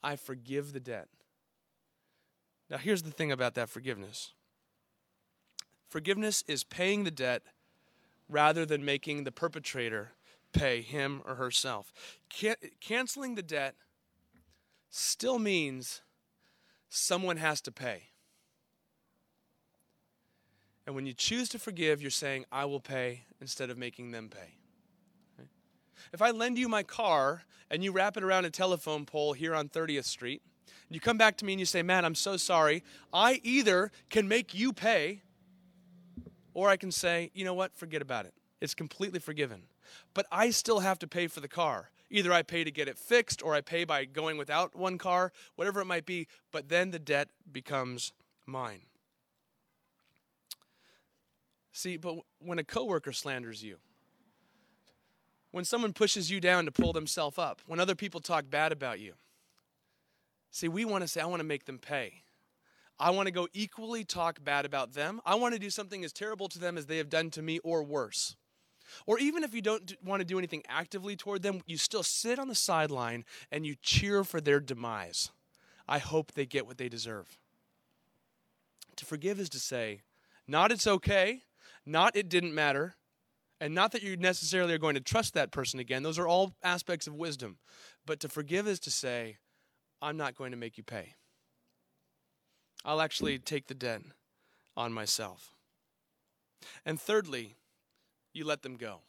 I 0.03 0.15
forgive 0.15 0.73
the 0.73 0.79
debt. 0.79 1.07
Now, 2.69 2.77
here's 2.77 3.03
the 3.03 3.11
thing 3.11 3.31
about 3.31 3.55
that 3.55 3.69
forgiveness 3.69 4.33
forgiveness 5.89 6.43
is 6.47 6.63
paying 6.63 7.03
the 7.03 7.11
debt 7.11 7.43
rather 8.27 8.65
than 8.65 8.83
making 8.83 9.23
the 9.23 9.31
perpetrator 9.31 10.11
pay 10.51 10.81
him 10.81 11.21
or 11.25 11.35
herself. 11.35 11.91
Can- 12.29 12.55
canceling 12.81 13.35
the 13.35 13.43
debt 13.43 13.75
still 14.89 15.39
means 15.39 16.01
someone 16.89 17.37
has 17.37 17.61
to 17.61 17.71
pay. 17.71 18.09
And 20.85 20.95
when 20.95 21.05
you 21.05 21.13
choose 21.13 21.49
to 21.49 21.59
forgive, 21.59 22.01
you're 22.01 22.11
saying, 22.11 22.45
I 22.51 22.65
will 22.65 22.79
pay 22.79 23.23
instead 23.41 23.69
of 23.69 23.77
making 23.77 24.11
them 24.11 24.29
pay. 24.29 24.55
If 26.13 26.21
I 26.21 26.31
lend 26.31 26.57
you 26.57 26.69
my 26.69 26.83
car 26.83 27.43
and 27.71 27.83
you 27.83 27.91
wrap 27.91 28.15
it 28.17 28.23
around 28.23 28.45
a 28.45 28.49
telephone 28.49 29.05
pole 29.05 29.33
here 29.33 29.55
on 29.55 29.69
30th 29.69 30.05
Street, 30.05 30.41
and 30.87 30.95
you 30.95 30.99
come 30.99 31.17
back 31.17 31.37
to 31.37 31.45
me 31.45 31.53
and 31.53 31.59
you 31.59 31.65
say, 31.65 31.81
Man, 31.81 32.05
I'm 32.05 32.15
so 32.15 32.37
sorry, 32.37 32.83
I 33.11 33.41
either 33.43 33.91
can 34.09 34.27
make 34.27 34.53
you 34.53 34.71
pay 34.71 35.23
or 36.53 36.69
I 36.69 36.77
can 36.77 36.91
say, 36.91 37.31
You 37.33 37.43
know 37.43 37.53
what, 37.53 37.75
forget 37.75 38.01
about 38.01 38.25
it. 38.25 38.33
It's 38.61 38.73
completely 38.73 39.19
forgiven. 39.19 39.63
But 40.13 40.25
I 40.31 40.51
still 40.51 40.79
have 40.79 40.99
to 40.99 41.07
pay 41.07 41.27
for 41.27 41.39
the 41.39 41.47
car. 41.47 41.89
Either 42.09 42.31
I 42.31 42.43
pay 42.43 42.63
to 42.63 42.71
get 42.71 42.87
it 42.87 42.97
fixed 42.97 43.43
or 43.43 43.55
I 43.55 43.61
pay 43.61 43.83
by 43.83 44.05
going 44.05 44.37
without 44.37 44.75
one 44.75 44.97
car, 44.97 45.31
whatever 45.55 45.81
it 45.81 45.85
might 45.85 46.05
be, 46.05 46.27
but 46.51 46.69
then 46.69 46.91
the 46.91 46.99
debt 46.99 47.29
becomes 47.51 48.13
mine. 48.45 48.81
See, 51.77 51.97
but 51.97 52.15
when 52.39 52.57
a 52.57 52.63
coworker 52.63 53.11
slanders 53.11 53.61
you, 53.61 53.75
when 55.51 55.65
someone 55.65 55.91
pushes 55.91 56.31
you 56.31 56.39
down 56.39 56.63
to 56.63 56.71
pull 56.71 56.93
themselves 56.93 57.37
up, 57.37 57.61
when 57.67 57.81
other 57.81 57.95
people 57.95 58.21
talk 58.21 58.49
bad 58.49 58.71
about 58.71 59.01
you, 59.01 59.15
see, 60.51 60.69
we 60.69 60.85
want 60.85 61.01
to 61.01 61.07
say, 61.09 61.19
I 61.19 61.25
want 61.25 61.41
to 61.41 61.45
make 61.45 61.65
them 61.65 61.77
pay. 61.77 62.23
I 62.97 63.09
want 63.09 63.27
to 63.27 63.31
go 63.33 63.49
equally 63.53 64.05
talk 64.05 64.41
bad 64.41 64.63
about 64.63 64.93
them. 64.93 65.19
I 65.25 65.35
want 65.35 65.53
to 65.53 65.59
do 65.59 65.69
something 65.69 66.05
as 66.05 66.13
terrible 66.13 66.47
to 66.47 66.59
them 66.59 66.77
as 66.77 66.85
they 66.85 66.95
have 66.95 67.09
done 67.09 67.29
to 67.31 67.41
me 67.41 67.59
or 67.59 67.83
worse. 67.83 68.37
Or 69.05 69.19
even 69.19 69.43
if 69.43 69.53
you 69.53 69.61
don't 69.61 69.97
want 70.01 70.21
to 70.21 70.25
do 70.25 70.37
anything 70.37 70.63
actively 70.69 71.17
toward 71.17 71.41
them, 71.41 71.59
you 71.65 71.77
still 71.77 72.03
sit 72.03 72.39
on 72.39 72.47
the 72.47 72.55
sideline 72.55 73.25
and 73.51 73.65
you 73.65 73.75
cheer 73.81 74.23
for 74.23 74.39
their 74.39 74.61
demise. 74.61 75.29
I 75.89 75.97
hope 75.97 76.31
they 76.31 76.45
get 76.45 76.65
what 76.65 76.77
they 76.77 76.87
deserve. 76.87 77.37
To 78.95 79.05
forgive 79.05 79.41
is 79.41 79.49
to 79.49 79.59
say, 79.59 80.03
not 80.47 80.71
it's 80.71 80.87
okay, 80.87 81.41
not 81.85 82.15
it 82.15 82.29
didn't 82.29 82.53
matter, 82.53 82.95
and 83.61 83.73
not 83.73 83.91
that 83.93 84.03
you 84.03 84.17
necessarily 84.17 84.73
are 84.73 84.79
going 84.79 84.95
to 84.95 85.01
trust 85.01 85.33
that 85.33 85.51
person 85.51 85.79
again. 85.79 86.03
Those 86.03 86.19
are 86.19 86.27
all 86.27 86.55
aspects 86.63 87.07
of 87.07 87.15
wisdom. 87.15 87.57
But 88.05 88.19
to 88.21 88.29
forgive 88.29 88.67
is 88.67 88.79
to 88.81 88.91
say, 88.91 89.37
I'm 90.01 90.17
not 90.17 90.35
going 90.35 90.51
to 90.51 90.57
make 90.57 90.77
you 90.77 90.83
pay. 90.83 91.13
I'll 92.83 93.01
actually 93.01 93.39
take 93.39 93.67
the 93.67 93.73
debt 93.73 94.01
on 94.75 94.93
myself. 94.93 95.55
And 96.85 96.99
thirdly, 96.99 97.55
you 98.33 98.45
let 98.45 98.61
them 98.61 98.75
go. 98.75 98.99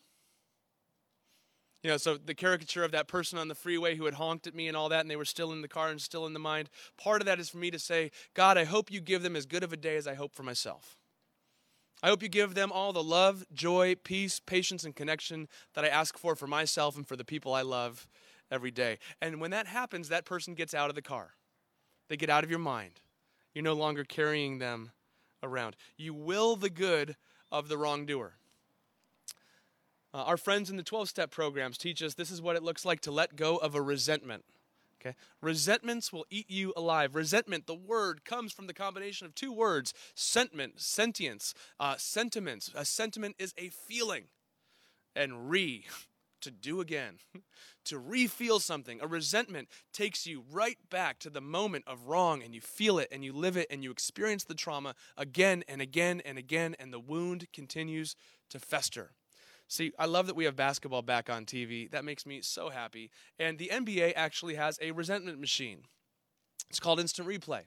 You 1.82 1.90
know, 1.90 1.96
so 1.98 2.16
the 2.16 2.34
caricature 2.34 2.84
of 2.84 2.92
that 2.92 3.06
person 3.06 3.38
on 3.38 3.48
the 3.48 3.54
freeway 3.54 3.96
who 3.96 4.06
had 4.06 4.14
honked 4.14 4.46
at 4.46 4.54
me 4.54 4.66
and 4.66 4.76
all 4.76 4.88
that, 4.88 5.00
and 5.02 5.10
they 5.10 5.16
were 5.16 5.24
still 5.24 5.52
in 5.52 5.62
the 5.62 5.68
car 5.68 5.88
and 5.88 6.00
still 6.00 6.26
in 6.26 6.32
the 6.32 6.38
mind, 6.38 6.68
part 6.96 7.20
of 7.20 7.26
that 7.26 7.38
is 7.38 7.48
for 7.48 7.58
me 7.58 7.70
to 7.70 7.78
say, 7.78 8.10
God, 8.34 8.56
I 8.56 8.64
hope 8.64 8.90
you 8.90 9.00
give 9.00 9.22
them 9.22 9.36
as 9.36 9.46
good 9.46 9.62
of 9.62 9.72
a 9.72 9.76
day 9.76 9.96
as 9.96 10.06
I 10.06 10.14
hope 10.14 10.34
for 10.34 10.42
myself. 10.42 10.96
I 12.02 12.09
hope 12.09 12.22
you 12.22 12.28
give 12.28 12.54
them 12.54 12.70
all 12.70 12.92
the 12.92 13.02
love, 13.02 13.44
joy, 13.52 13.94
peace, 13.94 14.40
patience, 14.40 14.85
and 14.85 14.94
connection 14.94 15.48
that 15.74 15.85
I 15.85 15.88
ask 15.88 16.18
for 16.18 16.37
for 16.37 16.46
myself 16.46 16.96
and 16.96 17.06
for 17.06 17.16
the 17.16 17.24
people 17.24 17.54
I 17.54 17.62
love 17.62 18.06
every 18.50 18.70
day. 18.70 18.98
And 19.20 19.40
when 19.40 19.50
that 19.50 19.66
happens, 19.66 20.09
that 20.09 20.24
person 20.24 20.54
gets 20.54 20.74
out 20.74 20.90
of 20.90 20.94
the 20.94 21.02
car. 21.02 21.35
They 22.09 22.16
get 22.16 22.30
out 22.30 22.44
of 22.44 22.50
your 22.50 22.59
mind. 22.59 23.00
You're 23.54 23.64
no 23.64 23.72
longer 23.72 24.04
carrying 24.04 24.59
them 24.59 24.92
around. 25.42 25.76
You 25.96 26.12
will 26.12 26.56
the 26.56 26.70
good 26.70 27.16
of 27.50 27.68
the 27.68 27.78
wrongdoer. 27.78 28.35
Uh, 30.12 30.22
our 30.22 30.37
friends 30.37 30.70
in 30.70 30.76
the 30.76 30.82
12 30.82 31.09
step 31.09 31.30
programs 31.30 31.76
teach 31.76 32.02
us 32.02 32.14
this 32.14 32.30
is 32.30 32.40
what 32.40 32.56
it 32.56 32.62
looks 32.62 32.85
like 32.85 33.00
to 33.00 33.11
let 33.11 33.37
go 33.37 33.56
of 33.56 33.74
a 33.74 33.82
resentment. 33.82 34.44
Okay? 35.00 35.14
Resentments 35.40 36.12
will 36.12 36.26
eat 36.30 36.50
you 36.50 36.72
alive. 36.76 37.14
Resentment, 37.14 37.66
the 37.66 37.74
word, 37.74 38.24
comes 38.24 38.52
from 38.52 38.66
the 38.66 38.74
combination 38.74 39.26
of 39.26 39.35
two 39.35 39.52
words 39.52 39.92
sentiment, 40.14 40.80
sentience, 40.80 41.54
uh, 41.78 41.96
sentiments. 41.96 42.70
A 42.74 42.85
sentiment 42.85 43.37
is 43.38 43.54
a 43.56 43.68
feeling. 43.68 44.24
And 45.14 45.50
re, 45.50 45.87
to 46.42 46.50
do 46.50 46.80
again, 46.80 47.18
to 47.85 47.98
re-feel 47.98 48.61
something. 48.61 49.00
A 49.00 49.06
resentment 49.06 49.68
takes 49.92 50.26
you 50.26 50.44
right 50.50 50.78
back 50.90 51.18
to 51.20 51.30
the 51.30 51.40
moment 51.40 51.85
of 51.87 52.06
wrong 52.06 52.42
and 52.42 52.54
you 52.54 52.61
feel 52.61 52.98
it 52.98 53.09
and 53.11 53.24
you 53.24 53.32
live 53.32 53.56
it 53.56 53.66
and 53.70 53.82
you 53.82 53.90
experience 53.90 54.44
the 54.44 54.54
trauma 54.54 54.94
again 55.16 55.64
and 55.68 55.80
again 55.80 56.20
and 56.24 56.38
again 56.38 56.76
and 56.78 56.92
the 56.92 57.00
wound 57.00 57.46
continues 57.52 58.16
to 58.50 58.59
fester. 58.59 59.12
See, 59.68 59.92
I 59.98 60.07
love 60.07 60.26
that 60.26 60.37
we 60.37 60.44
have 60.44 60.57
basketball 60.57 61.02
back 61.02 61.29
on 61.29 61.44
TV. 61.44 61.90
That 61.90 62.05
makes 62.05 62.24
me 62.24 62.40
so 62.40 62.70
happy. 62.70 63.11
And 63.38 63.59
the 63.59 63.70
NBA 63.72 64.12
actually 64.14 64.55
has 64.55 64.79
a 64.81 64.92
resentment 64.92 65.40
machine. 65.40 65.83
It's 66.70 66.81
called 66.81 67.00
Instant 67.00 67.29
Replay. 67.29 67.62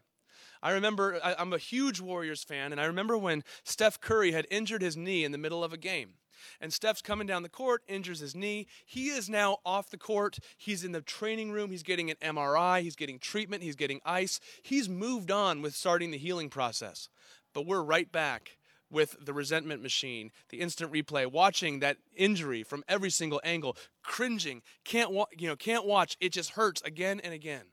I 0.62 0.71
remember, 0.71 1.19
I'm 1.23 1.53
a 1.53 1.57
huge 1.57 2.01
Warriors 2.01 2.43
fan, 2.43 2.71
and 2.71 2.81
I 2.81 2.85
remember 2.85 3.17
when 3.17 3.43
Steph 3.63 4.01
Curry 4.01 4.33
had 4.33 4.45
injured 4.51 4.81
his 4.81 4.97
knee 4.97 5.23
in 5.23 5.31
the 5.31 5.38
middle 5.38 5.63
of 5.63 5.71
a 5.71 5.77
game. 5.77 6.15
And 6.62 6.73
Steph's 6.73 7.01
coming 7.01 7.27
down 7.27 7.43
the 7.43 7.49
court, 7.49 7.83
injures 7.88 8.19
his 8.19 8.35
knee. 8.35 8.67
He 8.85 9.09
is 9.09 9.29
now 9.29 9.57
off 9.65 9.89
the 9.89 9.97
court. 9.97 10.39
He's 10.57 10.83
in 10.83 10.93
the 10.93 11.01
training 11.01 11.51
room. 11.51 11.69
He's 11.69 11.83
getting 11.83 12.09
an 12.09 12.17
MRI. 12.21 12.81
He's 12.81 12.95
getting 12.95 13.19
treatment. 13.19 13.63
He's 13.63 13.75
getting 13.75 13.99
ice. 14.05 14.39
He's 14.62 14.88
moved 14.88 15.31
on 15.31 15.62
with 15.62 15.75
starting 15.75 16.12
the 16.12 16.17
healing 16.17 16.49
process. 16.49 17.09
But 17.53 17.65
we're 17.65 17.81
right 17.81 18.09
back 18.09 18.58
with 18.91 19.15
the 19.23 19.34
resentment 19.34 19.82
machine, 19.82 20.32
the 20.49 20.60
instant 20.60 20.91
replay, 20.91 21.32
watching 21.32 21.80
that 21.80 21.97
injury 22.15 22.63
from 22.63 22.84
every 22.88 23.10
single 23.10 23.41
angle, 23.43 23.78
cringing, 24.04 24.62
can't 24.84 25.12
wa- 25.12 25.28
you 25.38 25.47
know, 25.47 25.56
can't 25.56 25.86
watch, 25.86 26.17
it 26.19 26.32
just 26.32 26.52
hurts 26.52 26.82
again 26.82 27.19
and 27.23 27.34
again. 27.34 27.65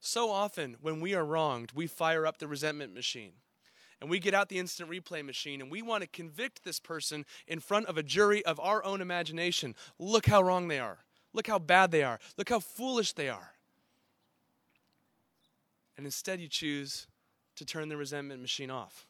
So 0.00 0.30
often 0.30 0.76
when 0.80 1.00
we 1.00 1.14
are 1.14 1.24
wronged, 1.24 1.72
we 1.74 1.86
fire 1.86 2.26
up 2.26 2.38
the 2.38 2.46
resentment 2.46 2.94
machine. 2.94 3.32
And 4.00 4.10
we 4.10 4.18
get 4.18 4.34
out 4.34 4.50
the 4.50 4.58
instant 4.58 4.90
replay 4.90 5.24
machine 5.24 5.62
and 5.62 5.70
we 5.70 5.80
want 5.80 6.02
to 6.02 6.08
convict 6.08 6.64
this 6.64 6.78
person 6.78 7.24
in 7.46 7.60
front 7.60 7.86
of 7.86 7.96
a 7.96 8.02
jury 8.02 8.44
of 8.44 8.60
our 8.60 8.84
own 8.84 9.00
imagination. 9.00 9.74
Look 9.98 10.26
how 10.26 10.42
wrong 10.42 10.68
they 10.68 10.78
are. 10.78 10.98
Look 11.32 11.46
how 11.46 11.58
bad 11.58 11.90
they 11.90 12.02
are. 12.02 12.20
Look 12.36 12.50
how 12.50 12.60
foolish 12.60 13.14
they 13.14 13.30
are. 13.30 13.52
And 15.96 16.04
instead, 16.04 16.40
you 16.40 16.48
choose 16.48 17.06
to 17.56 17.64
turn 17.64 17.88
the 17.88 17.96
resentment 17.96 18.42
machine 18.42 18.70
off 18.70 19.06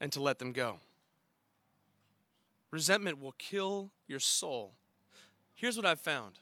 and 0.00 0.12
to 0.12 0.22
let 0.22 0.38
them 0.38 0.52
go. 0.52 0.78
Resentment 2.70 3.20
will 3.20 3.34
kill 3.38 3.90
your 4.06 4.20
soul. 4.20 4.74
here's 5.54 5.76
what 5.76 5.86
I've 5.86 6.00
found 6.00 6.38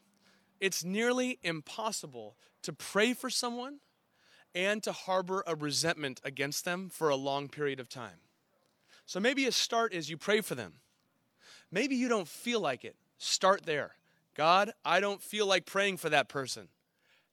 it's 0.59 0.83
nearly 0.83 1.39
impossible 1.43 2.37
to 2.61 2.71
pray 2.71 3.13
for 3.13 3.29
someone 3.29 3.79
and 4.55 4.81
to 4.83 4.91
harbor 4.91 5.43
a 5.45 5.55
resentment 5.55 6.21
against 6.23 6.63
them 6.63 6.89
for 6.89 7.09
a 7.09 7.15
long 7.15 7.49
period 7.49 7.79
of 7.79 7.89
time. 7.89 8.21
So 9.05 9.19
maybe 9.19 9.45
a 9.45 9.51
start 9.51 9.93
is 9.93 10.09
you 10.09 10.17
pray 10.17 10.41
for 10.41 10.55
them. 10.55 10.75
Maybe 11.71 11.95
you 11.95 12.07
don't 12.07 12.27
feel 12.27 12.61
like 12.61 12.85
it. 12.85 12.95
Start 13.17 13.65
there. 13.65 13.95
God, 14.35 14.71
I 14.85 14.99
don't 14.99 15.21
feel 15.21 15.45
like 15.45 15.65
praying 15.65 15.97
for 15.97 16.09
that 16.09 16.29
person. 16.29 16.69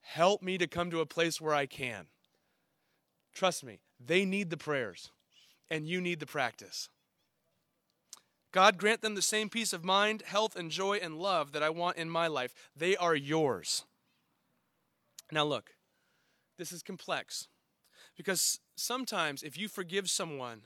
Help 0.01 0.43
me 0.43 0.59
to 0.59 0.67
come 0.67 0.91
to 0.91 1.01
a 1.01 1.07
place 1.07 1.41
where 1.41 1.55
I 1.55 1.67
can. 1.67 2.07
Trust 3.33 3.65
me, 3.65 3.81
they 4.05 4.25
need 4.25 4.51
the 4.51 4.57
prayers, 4.57 5.11
and 5.71 5.87
you 5.87 6.01
need 6.01 6.21
the 6.21 6.27
practice. 6.27 6.89
God, 8.53 8.79
grant 8.79 9.01
them 9.01 9.15
the 9.15 9.23
same 9.23 9.49
peace 9.49 9.73
of 9.73 9.85
mind, 9.85 10.23
health, 10.23 10.57
and 10.57 10.71
joy 10.71 10.99
and 11.01 11.17
love 11.17 11.53
that 11.53 11.63
I 11.63 11.71
want 11.71 11.97
in 11.97 12.11
my 12.11 12.27
life. 12.27 12.53
They 12.77 12.97
are 12.97 13.15
yours. 13.15 13.85
Now, 15.31 15.45
look, 15.45 15.71
this 16.59 16.73
is 16.73 16.83
complex 16.83 17.47
because 18.17 18.59
sometimes 18.77 19.43
if 19.45 19.57
you 19.57 19.69
forgive 19.69 20.11
someone, 20.11 20.63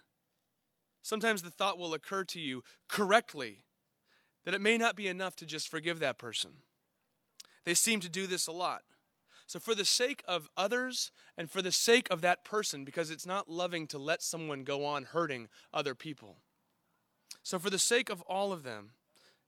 sometimes 1.02 1.42
the 1.42 1.50
thought 1.50 1.78
will 1.78 1.92
occur 1.92 2.24
to 2.24 2.40
you 2.40 2.64
correctly 2.88 3.64
that 4.44 4.54
it 4.54 4.60
may 4.60 4.78
not 4.78 4.96
be 4.96 5.08
enough 5.08 5.36
to 5.36 5.46
just 5.46 5.68
forgive 5.68 5.98
that 6.00 6.18
person. 6.18 6.52
They 7.64 7.74
seem 7.74 8.00
to 8.00 8.08
do 8.08 8.26
this 8.26 8.46
a 8.46 8.52
lot. 8.52 8.82
So, 9.46 9.58
for 9.58 9.74
the 9.74 9.84
sake 9.84 10.22
of 10.26 10.48
others 10.56 11.12
and 11.36 11.50
for 11.50 11.60
the 11.60 11.72
sake 11.72 12.08
of 12.10 12.22
that 12.22 12.44
person, 12.44 12.84
because 12.84 13.10
it's 13.10 13.26
not 13.26 13.50
loving 13.50 13.86
to 13.88 13.98
let 13.98 14.22
someone 14.22 14.64
go 14.64 14.84
on 14.84 15.04
hurting 15.04 15.48
other 15.72 15.94
people. 15.94 16.38
So, 17.42 17.58
for 17.58 17.68
the 17.68 17.78
sake 17.78 18.08
of 18.08 18.22
all 18.22 18.52
of 18.52 18.62
them, 18.62 18.92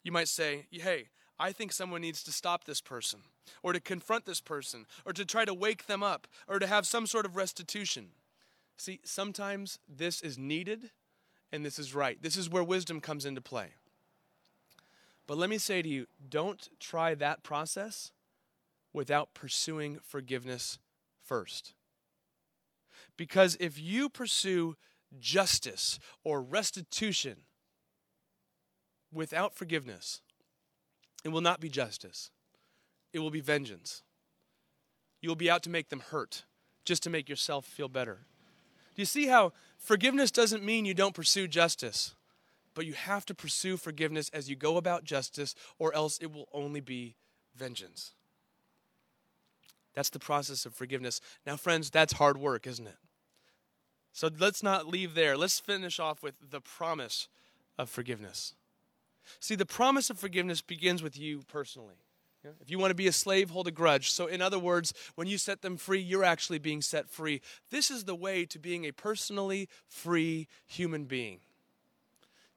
you 0.02 0.12
might 0.12 0.28
say, 0.28 0.66
hey, 0.70 1.08
I 1.38 1.52
think 1.52 1.72
someone 1.72 2.02
needs 2.02 2.22
to 2.24 2.32
stop 2.32 2.64
this 2.64 2.80
person, 2.80 3.20
or 3.62 3.72
to 3.72 3.80
confront 3.80 4.26
this 4.26 4.40
person, 4.40 4.86
or 5.04 5.12
to 5.14 5.24
try 5.24 5.44
to 5.44 5.54
wake 5.54 5.86
them 5.86 6.02
up, 6.02 6.26
or 6.46 6.58
to 6.58 6.66
have 6.66 6.86
some 6.86 7.06
sort 7.06 7.26
of 7.26 7.36
restitution. 7.36 8.08
See, 8.76 9.00
sometimes 9.04 9.78
this 9.88 10.20
is 10.20 10.36
needed 10.36 10.90
and 11.52 11.64
this 11.64 11.78
is 11.78 11.94
right. 11.94 12.20
This 12.20 12.36
is 12.36 12.50
where 12.50 12.62
wisdom 12.62 13.00
comes 13.00 13.24
into 13.24 13.40
play. 13.40 13.74
But 15.26 15.38
let 15.38 15.50
me 15.50 15.58
say 15.58 15.82
to 15.82 15.88
you 15.88 16.06
don't 16.28 16.68
try 16.78 17.14
that 17.14 17.42
process 17.42 18.12
without 18.96 19.34
pursuing 19.34 19.98
forgiveness 20.02 20.78
first. 21.22 21.74
Because 23.16 23.56
if 23.60 23.78
you 23.78 24.08
pursue 24.08 24.74
justice 25.20 25.98
or 26.24 26.42
restitution 26.42 27.42
without 29.12 29.54
forgiveness, 29.54 30.22
it 31.24 31.28
will 31.28 31.42
not 31.42 31.60
be 31.60 31.68
justice, 31.68 32.30
it 33.12 33.18
will 33.18 33.30
be 33.30 33.40
vengeance. 33.40 34.02
You 35.20 35.28
will 35.28 35.36
be 35.36 35.50
out 35.50 35.62
to 35.64 35.70
make 35.70 35.88
them 35.88 36.00
hurt 36.00 36.44
just 36.84 37.02
to 37.02 37.10
make 37.10 37.28
yourself 37.28 37.64
feel 37.64 37.88
better. 37.88 38.26
Do 38.94 39.02
you 39.02 39.06
see 39.06 39.26
how 39.26 39.52
forgiveness 39.78 40.30
doesn't 40.30 40.64
mean 40.64 40.84
you 40.84 40.94
don't 40.94 41.14
pursue 41.14 41.48
justice? 41.48 42.14
but 42.76 42.84
you 42.84 42.92
have 42.92 43.24
to 43.24 43.34
pursue 43.34 43.78
forgiveness 43.78 44.28
as 44.34 44.50
you 44.50 44.54
go 44.54 44.76
about 44.76 45.02
justice, 45.02 45.54
or 45.78 45.94
else 45.94 46.18
it 46.18 46.30
will 46.30 46.46
only 46.52 46.80
be 46.80 47.16
vengeance. 47.56 48.12
That's 49.96 50.10
the 50.10 50.18
process 50.20 50.66
of 50.66 50.74
forgiveness. 50.74 51.20
Now, 51.46 51.56
friends, 51.56 51.90
that's 51.90 52.12
hard 52.12 52.36
work, 52.36 52.66
isn't 52.66 52.86
it? 52.86 52.98
So 54.12 54.30
let's 54.38 54.62
not 54.62 54.86
leave 54.86 55.14
there. 55.14 55.36
Let's 55.36 55.58
finish 55.58 55.98
off 55.98 56.22
with 56.22 56.34
the 56.50 56.60
promise 56.60 57.28
of 57.78 57.90
forgiveness. 57.90 58.54
See, 59.40 59.56
the 59.56 59.66
promise 59.66 60.08
of 60.10 60.18
forgiveness 60.18 60.62
begins 60.62 61.02
with 61.02 61.18
you 61.18 61.42
personally. 61.48 61.96
If 62.60 62.70
you 62.70 62.78
want 62.78 62.92
to 62.92 62.94
be 62.94 63.08
a 63.08 63.12
slave, 63.12 63.50
hold 63.50 63.66
a 63.66 63.72
grudge. 63.72 64.12
So, 64.12 64.26
in 64.26 64.40
other 64.40 64.58
words, 64.58 64.92
when 65.16 65.26
you 65.26 65.36
set 65.36 65.62
them 65.62 65.76
free, 65.76 65.98
you're 65.98 66.22
actually 66.22 66.60
being 66.60 66.80
set 66.80 67.10
free. 67.10 67.40
This 67.72 67.90
is 67.90 68.04
the 68.04 68.14
way 68.14 68.44
to 68.44 68.60
being 68.60 68.84
a 68.84 68.92
personally 68.92 69.68
free 69.88 70.46
human 70.64 71.06
being 71.06 71.40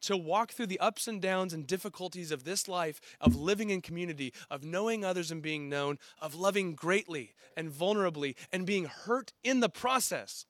to 0.01 0.17
walk 0.17 0.51
through 0.51 0.67
the 0.67 0.79
ups 0.79 1.07
and 1.07 1.21
downs 1.21 1.53
and 1.53 1.67
difficulties 1.67 2.31
of 2.31 2.43
this 2.43 2.67
life, 2.67 2.99
of 3.19 3.35
living 3.35 3.69
in 3.69 3.81
community, 3.81 4.33
of 4.49 4.63
knowing 4.63 5.03
others 5.03 5.31
and 5.31 5.41
being 5.41 5.69
known, 5.69 5.97
of 6.21 6.35
loving 6.35 6.73
greatly 6.75 7.33
and 7.55 7.71
vulnerably 7.71 8.35
and 8.51 8.65
being 8.65 8.85
hurt 8.85 9.33
in 9.43 9.59
the 9.59 9.69
process. 9.69 10.45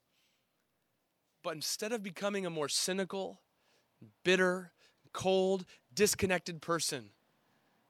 But 1.42 1.54
instead 1.54 1.92
of 1.92 2.02
becoming 2.02 2.44
a 2.44 2.50
more 2.50 2.68
cynical, 2.68 3.40
bitter, 4.24 4.72
cold, 5.12 5.64
disconnected 5.92 6.60
person, 6.60 7.10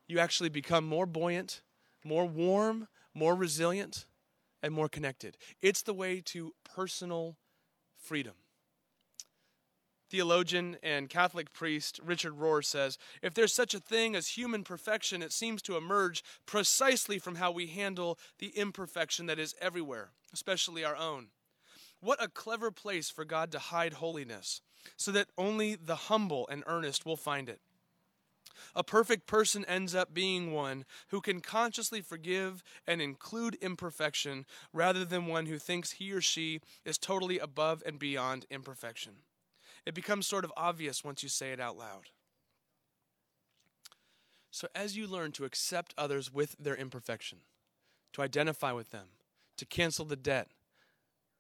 you 0.07 0.19
actually 0.19 0.49
become 0.49 0.85
more 0.85 1.07
buoyant, 1.07 1.63
more 2.05 2.27
warm, 2.27 2.89
more 3.15 3.35
resilient, 3.35 4.07
and 4.63 4.73
more 4.73 4.89
connected. 4.89 5.37
It's 5.61 5.83
the 5.83 5.95
way 5.95 6.21
to 6.27 6.55
personal 6.65 7.37
freedom. 7.97 8.35
Theologian 10.11 10.77
and 10.83 11.09
Catholic 11.09 11.53
priest 11.53 12.01
Richard 12.03 12.35
Rohr 12.35 12.65
says 12.65 12.99
If 13.23 13.33
there's 13.33 13.55
such 13.55 13.75
a 13.75 13.81
thing 13.81 14.17
as 14.17 14.29
human 14.29 14.65
perfection, 14.65 15.23
it 15.23 15.33
seems 15.33 15.63
to 15.63 15.77
emerge 15.77 16.25
precisely 16.47 17.21
from 17.21 17.37
how 17.37 17.53
we 17.53 17.69
handle 17.69 18.19
the 18.39 18.49
imperfection 18.49 19.27
that 19.27 19.39
is 19.39 19.55
everywhere, 19.61 20.11
especially 20.33 20.85
our 20.85 20.97
own. 20.97 21.29
What 22.01 22.23
a 22.23 22.29
clever 22.29 22.73
place 22.73 23.09
for 23.09 23.25
God 23.25 23.53
to 23.53 23.59
hide 23.59 23.95
holiness, 23.95 24.63
so 24.97 25.13
that 25.13 25.29
only 25.39 25.77
the 25.77 25.95
humble 25.95 26.49
and 26.49 26.65
earnest 26.67 27.07
will 27.07 27.17
find 27.17 27.49
it. 27.49 27.61
A 28.75 28.83
perfect 28.83 29.27
person 29.27 29.65
ends 29.67 29.95
up 29.95 30.13
being 30.13 30.53
one 30.53 30.85
who 31.09 31.21
can 31.21 31.41
consciously 31.41 32.01
forgive 32.01 32.63
and 32.87 33.01
include 33.01 33.55
imperfection 33.57 34.45
rather 34.73 35.05
than 35.05 35.27
one 35.27 35.47
who 35.47 35.59
thinks 35.59 35.93
he 35.93 36.13
or 36.13 36.21
she 36.21 36.61
is 36.85 36.99
totally 36.99 37.39
above 37.39 37.83
and 37.87 37.99
beyond 37.99 38.47
imperfection. 38.51 39.15
It 39.87 39.95
becomes 39.95 40.27
sort 40.27 40.45
of 40.45 40.53
obvious 40.57 41.05
once 41.05 41.23
you 41.23 41.29
say 41.29 41.53
it 41.53 41.61
out 41.61 41.77
loud. 41.77 42.11
So, 44.51 44.69
as 44.75 44.97
you 44.97 45.07
learn 45.07 45.33
to 45.33 45.45
accept 45.45 45.95
others 45.97 46.33
with 46.33 46.57
their 46.59 46.75
imperfection, 46.75 47.39
to 48.13 48.23
identify 48.23 48.73
with 48.73 48.91
them, 48.91 49.09
to 49.57 49.65
cancel 49.65 50.05
the 50.05 50.17
debt, 50.17 50.49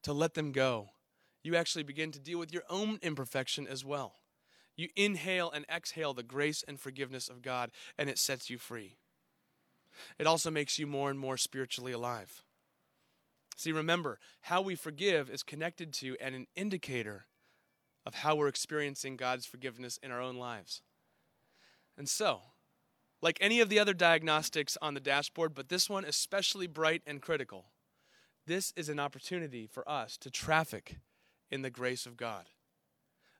to 0.02 0.12
let 0.12 0.34
them 0.34 0.52
go, 0.52 0.90
you 1.42 1.56
actually 1.56 1.82
begin 1.82 2.12
to 2.12 2.20
deal 2.20 2.38
with 2.38 2.52
your 2.52 2.62
own 2.70 2.98
imperfection 3.02 3.66
as 3.66 3.84
well. 3.84 4.14
You 4.76 4.88
inhale 4.94 5.50
and 5.50 5.66
exhale 5.68 6.14
the 6.14 6.22
grace 6.22 6.64
and 6.66 6.78
forgiveness 6.78 7.28
of 7.28 7.42
God, 7.42 7.70
and 7.98 8.08
it 8.08 8.18
sets 8.18 8.48
you 8.48 8.58
free. 8.58 8.96
It 10.18 10.26
also 10.26 10.50
makes 10.50 10.78
you 10.78 10.86
more 10.86 11.10
and 11.10 11.18
more 11.18 11.36
spiritually 11.36 11.92
alive. 11.92 12.44
See, 13.56 13.72
remember, 13.72 14.18
how 14.42 14.62
we 14.62 14.74
forgive 14.74 15.28
is 15.28 15.42
connected 15.42 15.92
to 15.94 16.16
and 16.20 16.34
an 16.34 16.46
indicator 16.54 17.26
of 18.06 18.16
how 18.16 18.34
we're 18.34 18.48
experiencing 18.48 19.16
God's 19.16 19.46
forgiveness 19.46 19.98
in 20.02 20.10
our 20.10 20.20
own 20.20 20.36
lives. 20.36 20.82
And 21.96 22.08
so, 22.08 22.40
like 23.22 23.38
any 23.40 23.60
of 23.60 23.68
the 23.68 23.78
other 23.78 23.92
diagnostics 23.92 24.78
on 24.80 24.94
the 24.94 25.00
dashboard, 25.00 25.54
but 25.54 25.68
this 25.68 25.90
one 25.90 26.04
especially 26.04 26.66
bright 26.66 27.02
and 27.06 27.20
critical, 27.20 27.66
this 28.46 28.72
is 28.76 28.88
an 28.88 28.98
opportunity 28.98 29.66
for 29.66 29.88
us 29.88 30.16
to 30.18 30.30
traffic 30.30 30.96
in 31.50 31.62
the 31.62 31.70
grace 31.70 32.06
of 32.06 32.16
God. 32.16 32.46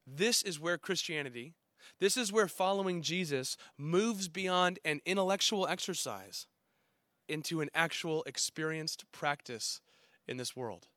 This 0.07 0.43
is 0.43 0.61
where 0.61 0.79
Christianity, 0.79 1.55
this 1.99 2.17
is 2.17 2.33
where 2.33 2.49
following 2.49 3.01
Jesus 3.03 3.57
moves 3.79 4.29
beyond 4.29 4.79
an 4.85 5.01
intellectual 5.07 5.67
exercise 5.67 6.47
into 7.29 7.61
an 7.61 7.71
actual 7.75 8.23
experienced 8.25 9.05
practice 9.13 9.81
in 10.27 10.37
this 10.37 10.55
world. 10.57 10.89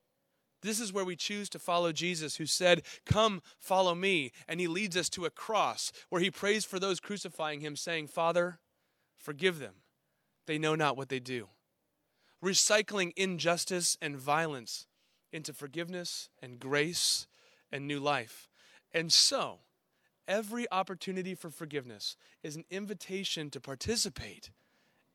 This 0.63 0.79
is 0.79 0.93
where 0.93 1.05
we 1.05 1.15
choose 1.15 1.49
to 1.49 1.59
follow 1.59 1.91
Jesus, 1.91 2.37
who 2.37 2.45
said, 2.45 2.81
Come, 3.05 3.41
follow 3.59 3.93
me. 3.93 4.31
And 4.47 4.59
he 4.59 4.67
leads 4.67 4.97
us 4.97 5.09
to 5.09 5.25
a 5.25 5.29
cross 5.29 5.91
where 6.09 6.21
he 6.21 6.31
prays 6.31 6.65
for 6.65 6.79
those 6.79 6.99
crucifying 6.99 7.59
him, 7.59 7.75
saying, 7.75 8.07
Father, 8.07 8.59
forgive 9.17 9.59
them. 9.59 9.75
They 10.47 10.57
know 10.57 10.75
not 10.75 10.97
what 10.97 11.09
they 11.09 11.19
do. 11.19 11.49
Recycling 12.43 13.13
injustice 13.15 13.97
and 14.01 14.17
violence 14.17 14.87
into 15.31 15.53
forgiveness 15.53 16.29
and 16.41 16.59
grace 16.59 17.27
and 17.71 17.87
new 17.87 17.99
life. 17.99 18.49
And 18.93 19.11
so, 19.11 19.59
every 20.27 20.69
opportunity 20.71 21.35
for 21.35 21.49
forgiveness 21.49 22.15
is 22.43 22.55
an 22.55 22.65
invitation 22.69 23.49
to 23.49 23.59
participate 23.59 24.51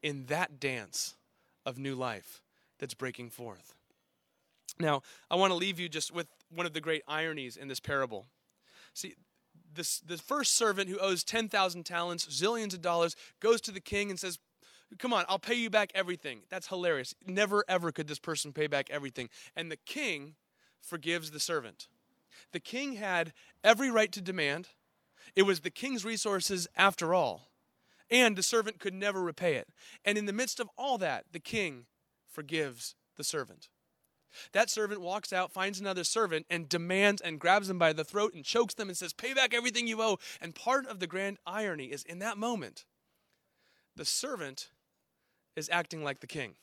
in 0.03 0.27
that 0.27 0.61
dance 0.61 1.17
of 1.65 1.79
new 1.79 1.95
life 1.95 2.43
that's 2.79 2.95
breaking 2.95 3.31
forth. 3.31 3.75
Now, 4.79 5.03
I 5.31 5.37
want 5.37 5.51
to 5.51 5.57
leave 5.57 5.81
you 5.81 5.89
just 5.89 6.13
with 6.13 6.29
one 6.51 6.67
of 6.67 6.73
the 6.73 6.81
great 6.81 7.03
ironies 7.09 7.57
in 7.57 7.69
this 7.69 7.81
parable. 7.81 8.27
See, 8.95 9.15
this 9.75 10.01
the 10.01 10.19
first 10.19 10.55
servant 10.55 10.89
who 10.89 10.99
owes 10.99 11.25
10,000 11.25 11.85
talents, 11.85 12.27
zillions 12.27 12.75
of 12.75 12.83
dollars, 12.83 13.17
goes 13.41 13.61
to 13.63 13.71
the 13.73 13.81
king 13.81 14.11
and 14.11 14.19
says, 14.19 14.39
Come 14.99 15.13
on, 15.13 15.25
I'll 15.29 15.39
pay 15.39 15.55
you 15.55 15.69
back 15.69 15.91
everything. 15.95 16.41
That's 16.49 16.69
hilarious. 16.69 17.15
Never, 17.27 17.63
ever 17.69 17.93
could 17.93 18.09
this 18.09 18.19
person 18.19 18.53
pay 18.55 18.67
back 18.67 18.89
everything. 18.91 19.29
And 19.55 19.71
the 19.71 19.77
king 19.77 20.35
forgives 20.81 21.31
the 21.31 21.41
servant. 21.41 21.89
The 22.53 22.61
king 22.61 22.95
had 22.95 23.35
every 23.63 23.91
right 23.91 24.11
to 24.13 24.23
demand, 24.23 24.69
it 25.37 25.43
was 25.43 25.61
the 25.61 25.71
king's 25.71 26.05
resources 26.05 26.67
after 26.77 27.13
all. 27.13 27.51
and 28.11 28.37
the 28.37 28.43
servant 28.43 28.79
could 28.79 28.95
never 28.95 29.21
repay 29.21 29.57
it. 29.57 29.69
And 30.03 30.17
in 30.17 30.25
the 30.25 30.33
midst 30.33 30.61
of 30.61 30.71
all 30.79 30.97
that, 30.97 31.27
the 31.33 31.41
king 31.41 31.85
forgives 32.27 32.95
the 33.19 33.25
servant. 33.25 33.69
That 34.53 34.71
servant 34.71 35.01
walks 35.01 35.33
out, 35.33 35.53
finds 35.53 35.81
another 35.81 36.05
servant, 36.05 36.47
and 36.51 36.69
demands 36.69 37.21
and 37.21 37.41
grabs 37.41 37.69
them 37.69 37.79
by 37.79 37.93
the 37.93 38.05
throat 38.05 38.35
and 38.35 38.45
chokes 38.45 38.75
them 38.75 38.89
and 38.89 38.97
says, 38.97 39.13
Pay 39.13 39.35
back 39.35 39.55
everything 39.55 39.87
you 39.87 40.01
owe. 40.03 40.19
And 40.41 40.55
part 40.55 40.87
of 40.87 41.01
the 41.01 41.07
grand 41.07 41.39
irony 41.47 41.87
is 41.87 42.05
in 42.05 42.19
that 42.21 42.39
moment, 42.39 42.85
the 43.97 44.05
servant 44.05 44.71
is 45.57 45.69
acting 45.73 46.05
like 46.05 46.21
the 46.21 46.27
king. 46.27 46.55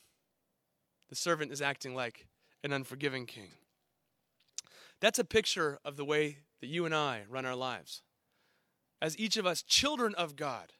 The 1.09 1.15
servant 1.15 1.51
is 1.51 1.61
acting 1.61 1.93
like 1.93 2.27
an 2.63 2.71
unforgiving 2.71 3.25
king. 3.25 3.49
That's 5.01 5.19
a 5.19 5.25
picture 5.25 5.79
of 5.83 5.97
the 5.97 6.05
way 6.05 6.38
that 6.61 6.67
you 6.67 6.85
and 6.85 6.95
I 6.95 7.23
run 7.29 7.45
our 7.45 7.55
lives. 7.55 8.01
As 9.01 9.17
each 9.19 9.38
of 9.38 9.45
us, 9.45 9.61
children 9.61 10.15
of 10.15 10.35
God, 10.35 10.73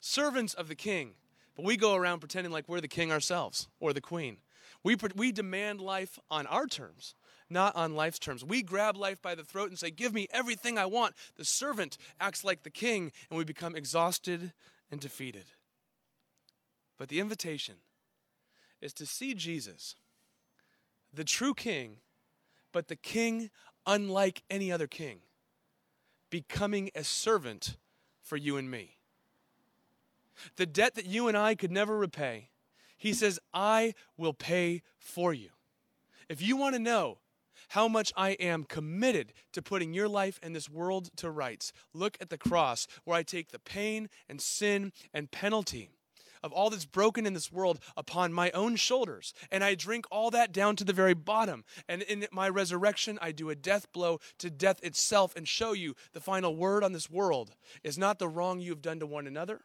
servants 0.00 0.52
of 0.52 0.68
the 0.68 0.74
king, 0.74 1.14
but 1.54 1.64
we 1.64 1.76
go 1.76 1.94
around 1.94 2.20
pretending 2.20 2.52
like 2.52 2.68
we're 2.68 2.80
the 2.80 2.88
king 2.88 3.10
ourselves 3.10 3.68
or 3.80 3.92
the 3.92 4.00
queen. 4.00 4.38
We, 4.86 4.94
we 5.16 5.32
demand 5.32 5.80
life 5.80 6.16
on 6.30 6.46
our 6.46 6.68
terms, 6.68 7.16
not 7.50 7.74
on 7.74 7.96
life's 7.96 8.20
terms. 8.20 8.44
We 8.44 8.62
grab 8.62 8.96
life 8.96 9.20
by 9.20 9.34
the 9.34 9.42
throat 9.42 9.68
and 9.68 9.76
say, 9.76 9.90
Give 9.90 10.14
me 10.14 10.28
everything 10.30 10.78
I 10.78 10.86
want. 10.86 11.16
The 11.34 11.44
servant 11.44 11.98
acts 12.20 12.44
like 12.44 12.62
the 12.62 12.70
king, 12.70 13.10
and 13.28 13.36
we 13.36 13.42
become 13.42 13.74
exhausted 13.74 14.52
and 14.88 15.00
defeated. 15.00 15.46
But 16.98 17.08
the 17.08 17.18
invitation 17.18 17.78
is 18.80 18.92
to 18.92 19.06
see 19.06 19.34
Jesus, 19.34 19.96
the 21.12 21.24
true 21.24 21.52
king, 21.52 21.96
but 22.70 22.86
the 22.86 22.94
king 22.94 23.50
unlike 23.86 24.44
any 24.48 24.70
other 24.70 24.86
king, 24.86 25.18
becoming 26.30 26.92
a 26.94 27.02
servant 27.02 27.76
for 28.22 28.36
you 28.36 28.56
and 28.56 28.70
me. 28.70 28.98
The 30.54 30.66
debt 30.66 30.94
that 30.94 31.06
you 31.06 31.26
and 31.26 31.36
I 31.36 31.56
could 31.56 31.72
never 31.72 31.98
repay, 31.98 32.50
he 32.96 33.12
says, 33.12 33.38
I 33.52 33.94
will 34.16 34.32
pay 34.32 34.82
for 34.98 35.32
you. 35.32 35.50
If 36.28 36.42
you 36.42 36.56
want 36.56 36.74
to 36.74 36.80
know 36.80 37.18
how 37.70 37.88
much 37.88 38.12
I 38.16 38.30
am 38.30 38.64
committed 38.64 39.32
to 39.52 39.62
putting 39.62 39.92
your 39.92 40.08
life 40.08 40.38
and 40.42 40.54
this 40.54 40.68
world 40.68 41.10
to 41.16 41.30
rights, 41.30 41.72
look 41.92 42.16
at 42.20 42.30
the 42.30 42.38
cross 42.38 42.86
where 43.04 43.16
I 43.16 43.22
take 43.22 43.50
the 43.50 43.58
pain 43.58 44.08
and 44.28 44.40
sin 44.40 44.92
and 45.12 45.30
penalty 45.30 45.90
of 46.42 46.52
all 46.52 46.70
that's 46.70 46.84
broken 46.84 47.26
in 47.26 47.34
this 47.34 47.50
world 47.50 47.80
upon 47.96 48.32
my 48.32 48.50
own 48.52 48.76
shoulders. 48.76 49.34
And 49.50 49.64
I 49.64 49.74
drink 49.74 50.06
all 50.12 50.30
that 50.30 50.52
down 50.52 50.76
to 50.76 50.84
the 50.84 50.92
very 50.92 51.14
bottom. 51.14 51.64
And 51.88 52.02
in 52.02 52.26
my 52.30 52.48
resurrection, 52.48 53.18
I 53.20 53.32
do 53.32 53.50
a 53.50 53.56
death 53.56 53.90
blow 53.92 54.20
to 54.38 54.50
death 54.50 54.82
itself 54.84 55.34
and 55.34 55.48
show 55.48 55.72
you 55.72 55.96
the 56.12 56.20
final 56.20 56.54
word 56.54 56.84
on 56.84 56.92
this 56.92 57.10
world 57.10 57.50
is 57.82 57.98
not 57.98 58.18
the 58.18 58.28
wrong 58.28 58.60
you 58.60 58.70
have 58.70 58.82
done 58.82 59.00
to 59.00 59.06
one 59.06 59.26
another 59.26 59.62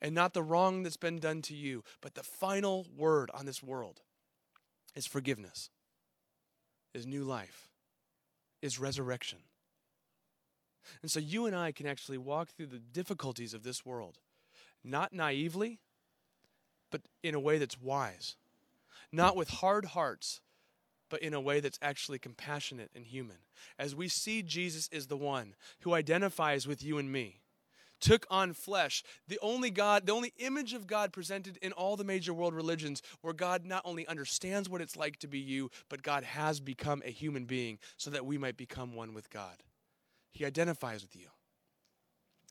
and 0.00 0.14
not 0.14 0.34
the 0.34 0.42
wrong 0.42 0.82
that's 0.82 0.96
been 0.96 1.18
done 1.18 1.42
to 1.42 1.54
you, 1.54 1.84
but 2.00 2.14
the 2.14 2.22
final 2.22 2.86
word 2.96 3.30
on 3.34 3.46
this 3.46 3.62
world 3.62 4.00
is 4.94 5.06
forgiveness, 5.06 5.70
is 6.94 7.06
new 7.06 7.24
life, 7.24 7.68
is 8.62 8.78
resurrection. 8.78 9.38
And 11.02 11.10
so 11.10 11.20
you 11.20 11.46
and 11.46 11.54
I 11.54 11.72
can 11.72 11.86
actually 11.86 12.18
walk 12.18 12.48
through 12.48 12.66
the 12.66 12.78
difficulties 12.78 13.54
of 13.54 13.62
this 13.62 13.84
world, 13.84 14.18
not 14.82 15.12
naively, 15.12 15.78
but 16.90 17.02
in 17.22 17.34
a 17.34 17.40
way 17.40 17.58
that's 17.58 17.80
wise. 17.80 18.36
Not 19.12 19.36
with 19.36 19.48
hard 19.48 19.86
hearts, 19.86 20.40
but 21.08 21.22
in 21.22 21.34
a 21.34 21.40
way 21.40 21.60
that's 21.60 21.78
actually 21.82 22.18
compassionate 22.18 22.90
and 22.94 23.04
human. 23.04 23.38
As 23.78 23.94
we 23.94 24.08
see 24.08 24.42
Jesus 24.42 24.88
is 24.92 25.08
the 25.08 25.16
one 25.16 25.54
who 25.80 25.94
identifies 25.94 26.66
with 26.66 26.82
you 26.82 26.98
and 26.98 27.10
me, 27.12 27.40
took 28.00 28.26
on 28.30 28.52
flesh, 28.52 29.02
the 29.28 29.38
only 29.42 29.70
God, 29.70 30.06
the 30.06 30.12
only 30.12 30.32
image 30.38 30.72
of 30.72 30.86
God 30.86 31.12
presented 31.12 31.56
in 31.58 31.72
all 31.72 31.96
the 31.96 32.04
major 32.04 32.32
world 32.32 32.54
religions, 32.54 33.02
where 33.20 33.34
God 33.34 33.64
not 33.64 33.82
only 33.84 34.06
understands 34.06 34.68
what 34.68 34.80
it's 34.80 34.96
like 34.96 35.18
to 35.18 35.28
be 35.28 35.38
you, 35.38 35.70
but 35.88 36.02
God 36.02 36.24
has 36.24 36.60
become 36.60 37.02
a 37.04 37.10
human 37.10 37.44
being 37.44 37.78
so 37.96 38.10
that 38.10 38.26
we 38.26 38.38
might 38.38 38.56
become 38.56 38.94
one 38.94 39.14
with 39.14 39.30
God. 39.30 39.62
He 40.32 40.44
identifies 40.44 41.02
with 41.02 41.16
you. 41.16 41.28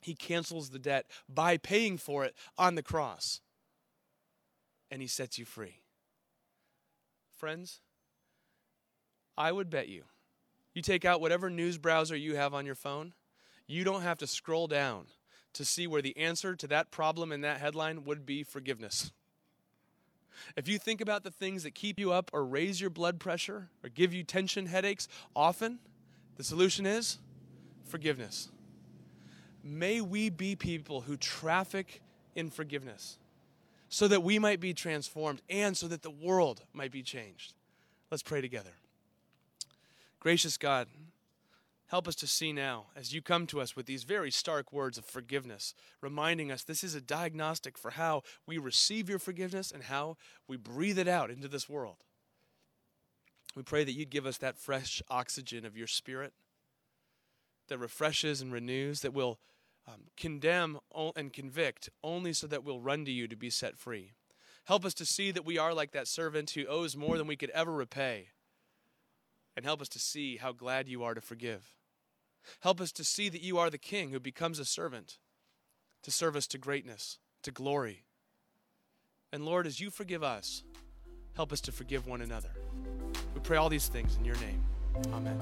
He 0.01 0.15
cancels 0.15 0.69
the 0.69 0.79
debt 0.79 1.07
by 1.27 1.57
paying 1.57 1.97
for 1.97 2.23
it 2.23 2.35
on 2.57 2.75
the 2.75 2.83
cross 2.83 3.41
and 4.91 5.01
he 5.01 5.07
sets 5.07 5.38
you 5.38 5.45
free. 5.45 5.81
Friends, 7.38 7.81
I 9.38 9.51
would 9.51 9.69
bet 9.69 9.88
you, 9.88 10.03
you 10.73 10.81
take 10.81 11.05
out 11.05 11.21
whatever 11.21 11.49
news 11.49 11.77
browser 11.77 12.15
you 12.15 12.35
have 12.35 12.53
on 12.53 12.65
your 12.65 12.75
phone, 12.75 13.13
you 13.67 13.83
don't 13.83 14.01
have 14.01 14.17
to 14.19 14.27
scroll 14.27 14.67
down 14.67 15.05
to 15.53 15.65
see 15.65 15.88
where 15.88 16.01
the 16.01 16.15
answer 16.17 16.55
to 16.55 16.67
that 16.67 16.91
problem 16.91 17.31
in 17.31 17.41
that 17.41 17.59
headline 17.59 18.05
would 18.05 18.25
be 18.25 18.43
forgiveness. 18.43 19.12
If 20.55 20.67
you 20.67 20.79
think 20.79 21.01
about 21.01 21.23
the 21.23 21.31
things 21.31 21.63
that 21.63 21.75
keep 21.75 21.99
you 21.99 22.12
up 22.12 22.31
or 22.33 22.45
raise 22.45 22.79
your 22.79 22.89
blood 22.89 23.19
pressure 23.19 23.69
or 23.83 23.89
give 23.89 24.13
you 24.13 24.23
tension 24.23 24.67
headaches, 24.67 25.07
often 25.35 25.79
the 26.38 26.43
solution 26.43 26.85
is 26.85 27.17
forgiveness. 27.85 28.49
May 29.63 30.01
we 30.01 30.29
be 30.29 30.55
people 30.55 31.01
who 31.01 31.17
traffic 31.17 32.01
in 32.35 32.49
forgiveness 32.49 33.17
so 33.89 34.07
that 34.07 34.23
we 34.23 34.39
might 34.39 34.59
be 34.59 34.73
transformed 34.73 35.41
and 35.49 35.75
so 35.75 35.88
that 35.88 36.03
the 36.03 36.09
world 36.09 36.62
might 36.73 36.91
be 36.91 37.03
changed. 37.03 37.53
Let's 38.09 38.23
pray 38.23 38.39
together. 38.39 38.71
Gracious 40.19 40.57
God, 40.57 40.88
help 41.89 42.08
us 42.08 42.15
to 42.15 42.28
see 42.28 42.54
now 42.54 42.86
as 42.95 43.13
you 43.13 43.21
come 43.21 43.45
to 43.47 43.60
us 43.60 43.75
with 43.75 43.86
these 43.86 44.04
very 44.04 44.32
stark 44.32 44.71
words 44.71 44.97
of 44.97 45.06
forgiveness, 45.06 45.73
reminding 46.02 46.52
us 46.52 46.63
this 46.63 46.84
is 46.84 46.95
a 46.95 47.02
diagnostic 47.02 47.78
for 47.78 47.91
how 47.91 48.21
we 48.47 48.58
receive 48.58 49.10
your 49.10 49.19
forgiveness 49.19 49.71
and 49.71 49.84
how 49.84 50.15
we 50.47 50.56
breathe 50.56 50.97
it 50.99 51.08
out 51.08 51.30
into 51.30 51.47
this 51.47 51.67
world. 51.67 51.97
We 53.56 53.63
pray 53.63 53.84
that 53.84 53.93
you'd 53.93 54.12
give 54.12 54.25
us 54.25 54.38
that 54.38 54.58
fresh 54.58 55.02
oxygen 55.10 55.65
of 55.65 55.75
your 55.75 55.88
spirit 55.88 56.34
that 57.67 57.80
refreshes 57.80 58.41
and 58.41 58.52
renews, 58.52 59.02
that 59.02 59.13
will 59.13 59.39
um, 59.88 60.02
condemn 60.15 60.80
and 61.15 61.34
convict 61.34 61.89
only 62.04 62.34
so 62.34 62.45
that 62.47 62.63
we'll 62.63 62.80
run 62.80 63.06
to 63.06 63.12
you 63.12 63.28
to 63.28 63.36
be 63.36 63.49
set 63.49 63.78
free. 63.78 64.12
Help 64.65 64.86
us 64.86 64.93
to 64.95 65.06
see 65.06 65.32
that 65.32 65.45
we 65.45 65.58
are 65.58 65.73
like 65.73 65.91
that 65.91 66.08
servant 66.08 66.52
who 66.52 66.65
owes 66.67 66.95
more 66.95 67.17
than 67.17 67.25
we 67.25 67.36
could 67.36 67.49
ever 67.52 67.71
repay. 67.71 68.28
And 69.56 69.65
help 69.65 69.82
us 69.82 69.89
to 69.89 69.99
see 69.99 70.38
how 70.38 70.52
glad 70.52 70.88
you 70.88 71.04
are 71.04 71.15
to 71.15 71.21
forgive. 71.21 71.78
Help 72.62 72.82
us 72.82 72.91
to 72.93 73.04
see 73.04 73.30
that 73.30 73.41
you 73.41 73.58
are 73.58 73.69
the 73.69 73.78
king 73.78 74.10
who 74.10 74.19
becomes 74.19 74.60
a 74.60 74.65
servant 74.65 75.17
to 76.04 76.12
serve 76.12 76.36
us 76.36 76.47
to 76.47 76.58
greatness, 76.58 77.19
to 77.43 77.52
glory. 77.52 78.06
And 79.32 79.45
Lord, 79.45 79.67
as 79.67 79.80
you 79.80 79.89
forgive 79.89 80.23
us, 80.23 80.63
help 81.36 81.54
us 81.54 81.62
to 81.62 81.71
forgive 81.71 82.08
one 82.08 82.21
another. 82.21 82.52
We 83.34 83.41
pray 83.41 83.58
all 83.58 83.69
these 83.69 83.88
things 83.88 84.17
in 84.17 84.25
your 84.25 84.38
name. 84.38 84.63
Amen. 85.13 85.39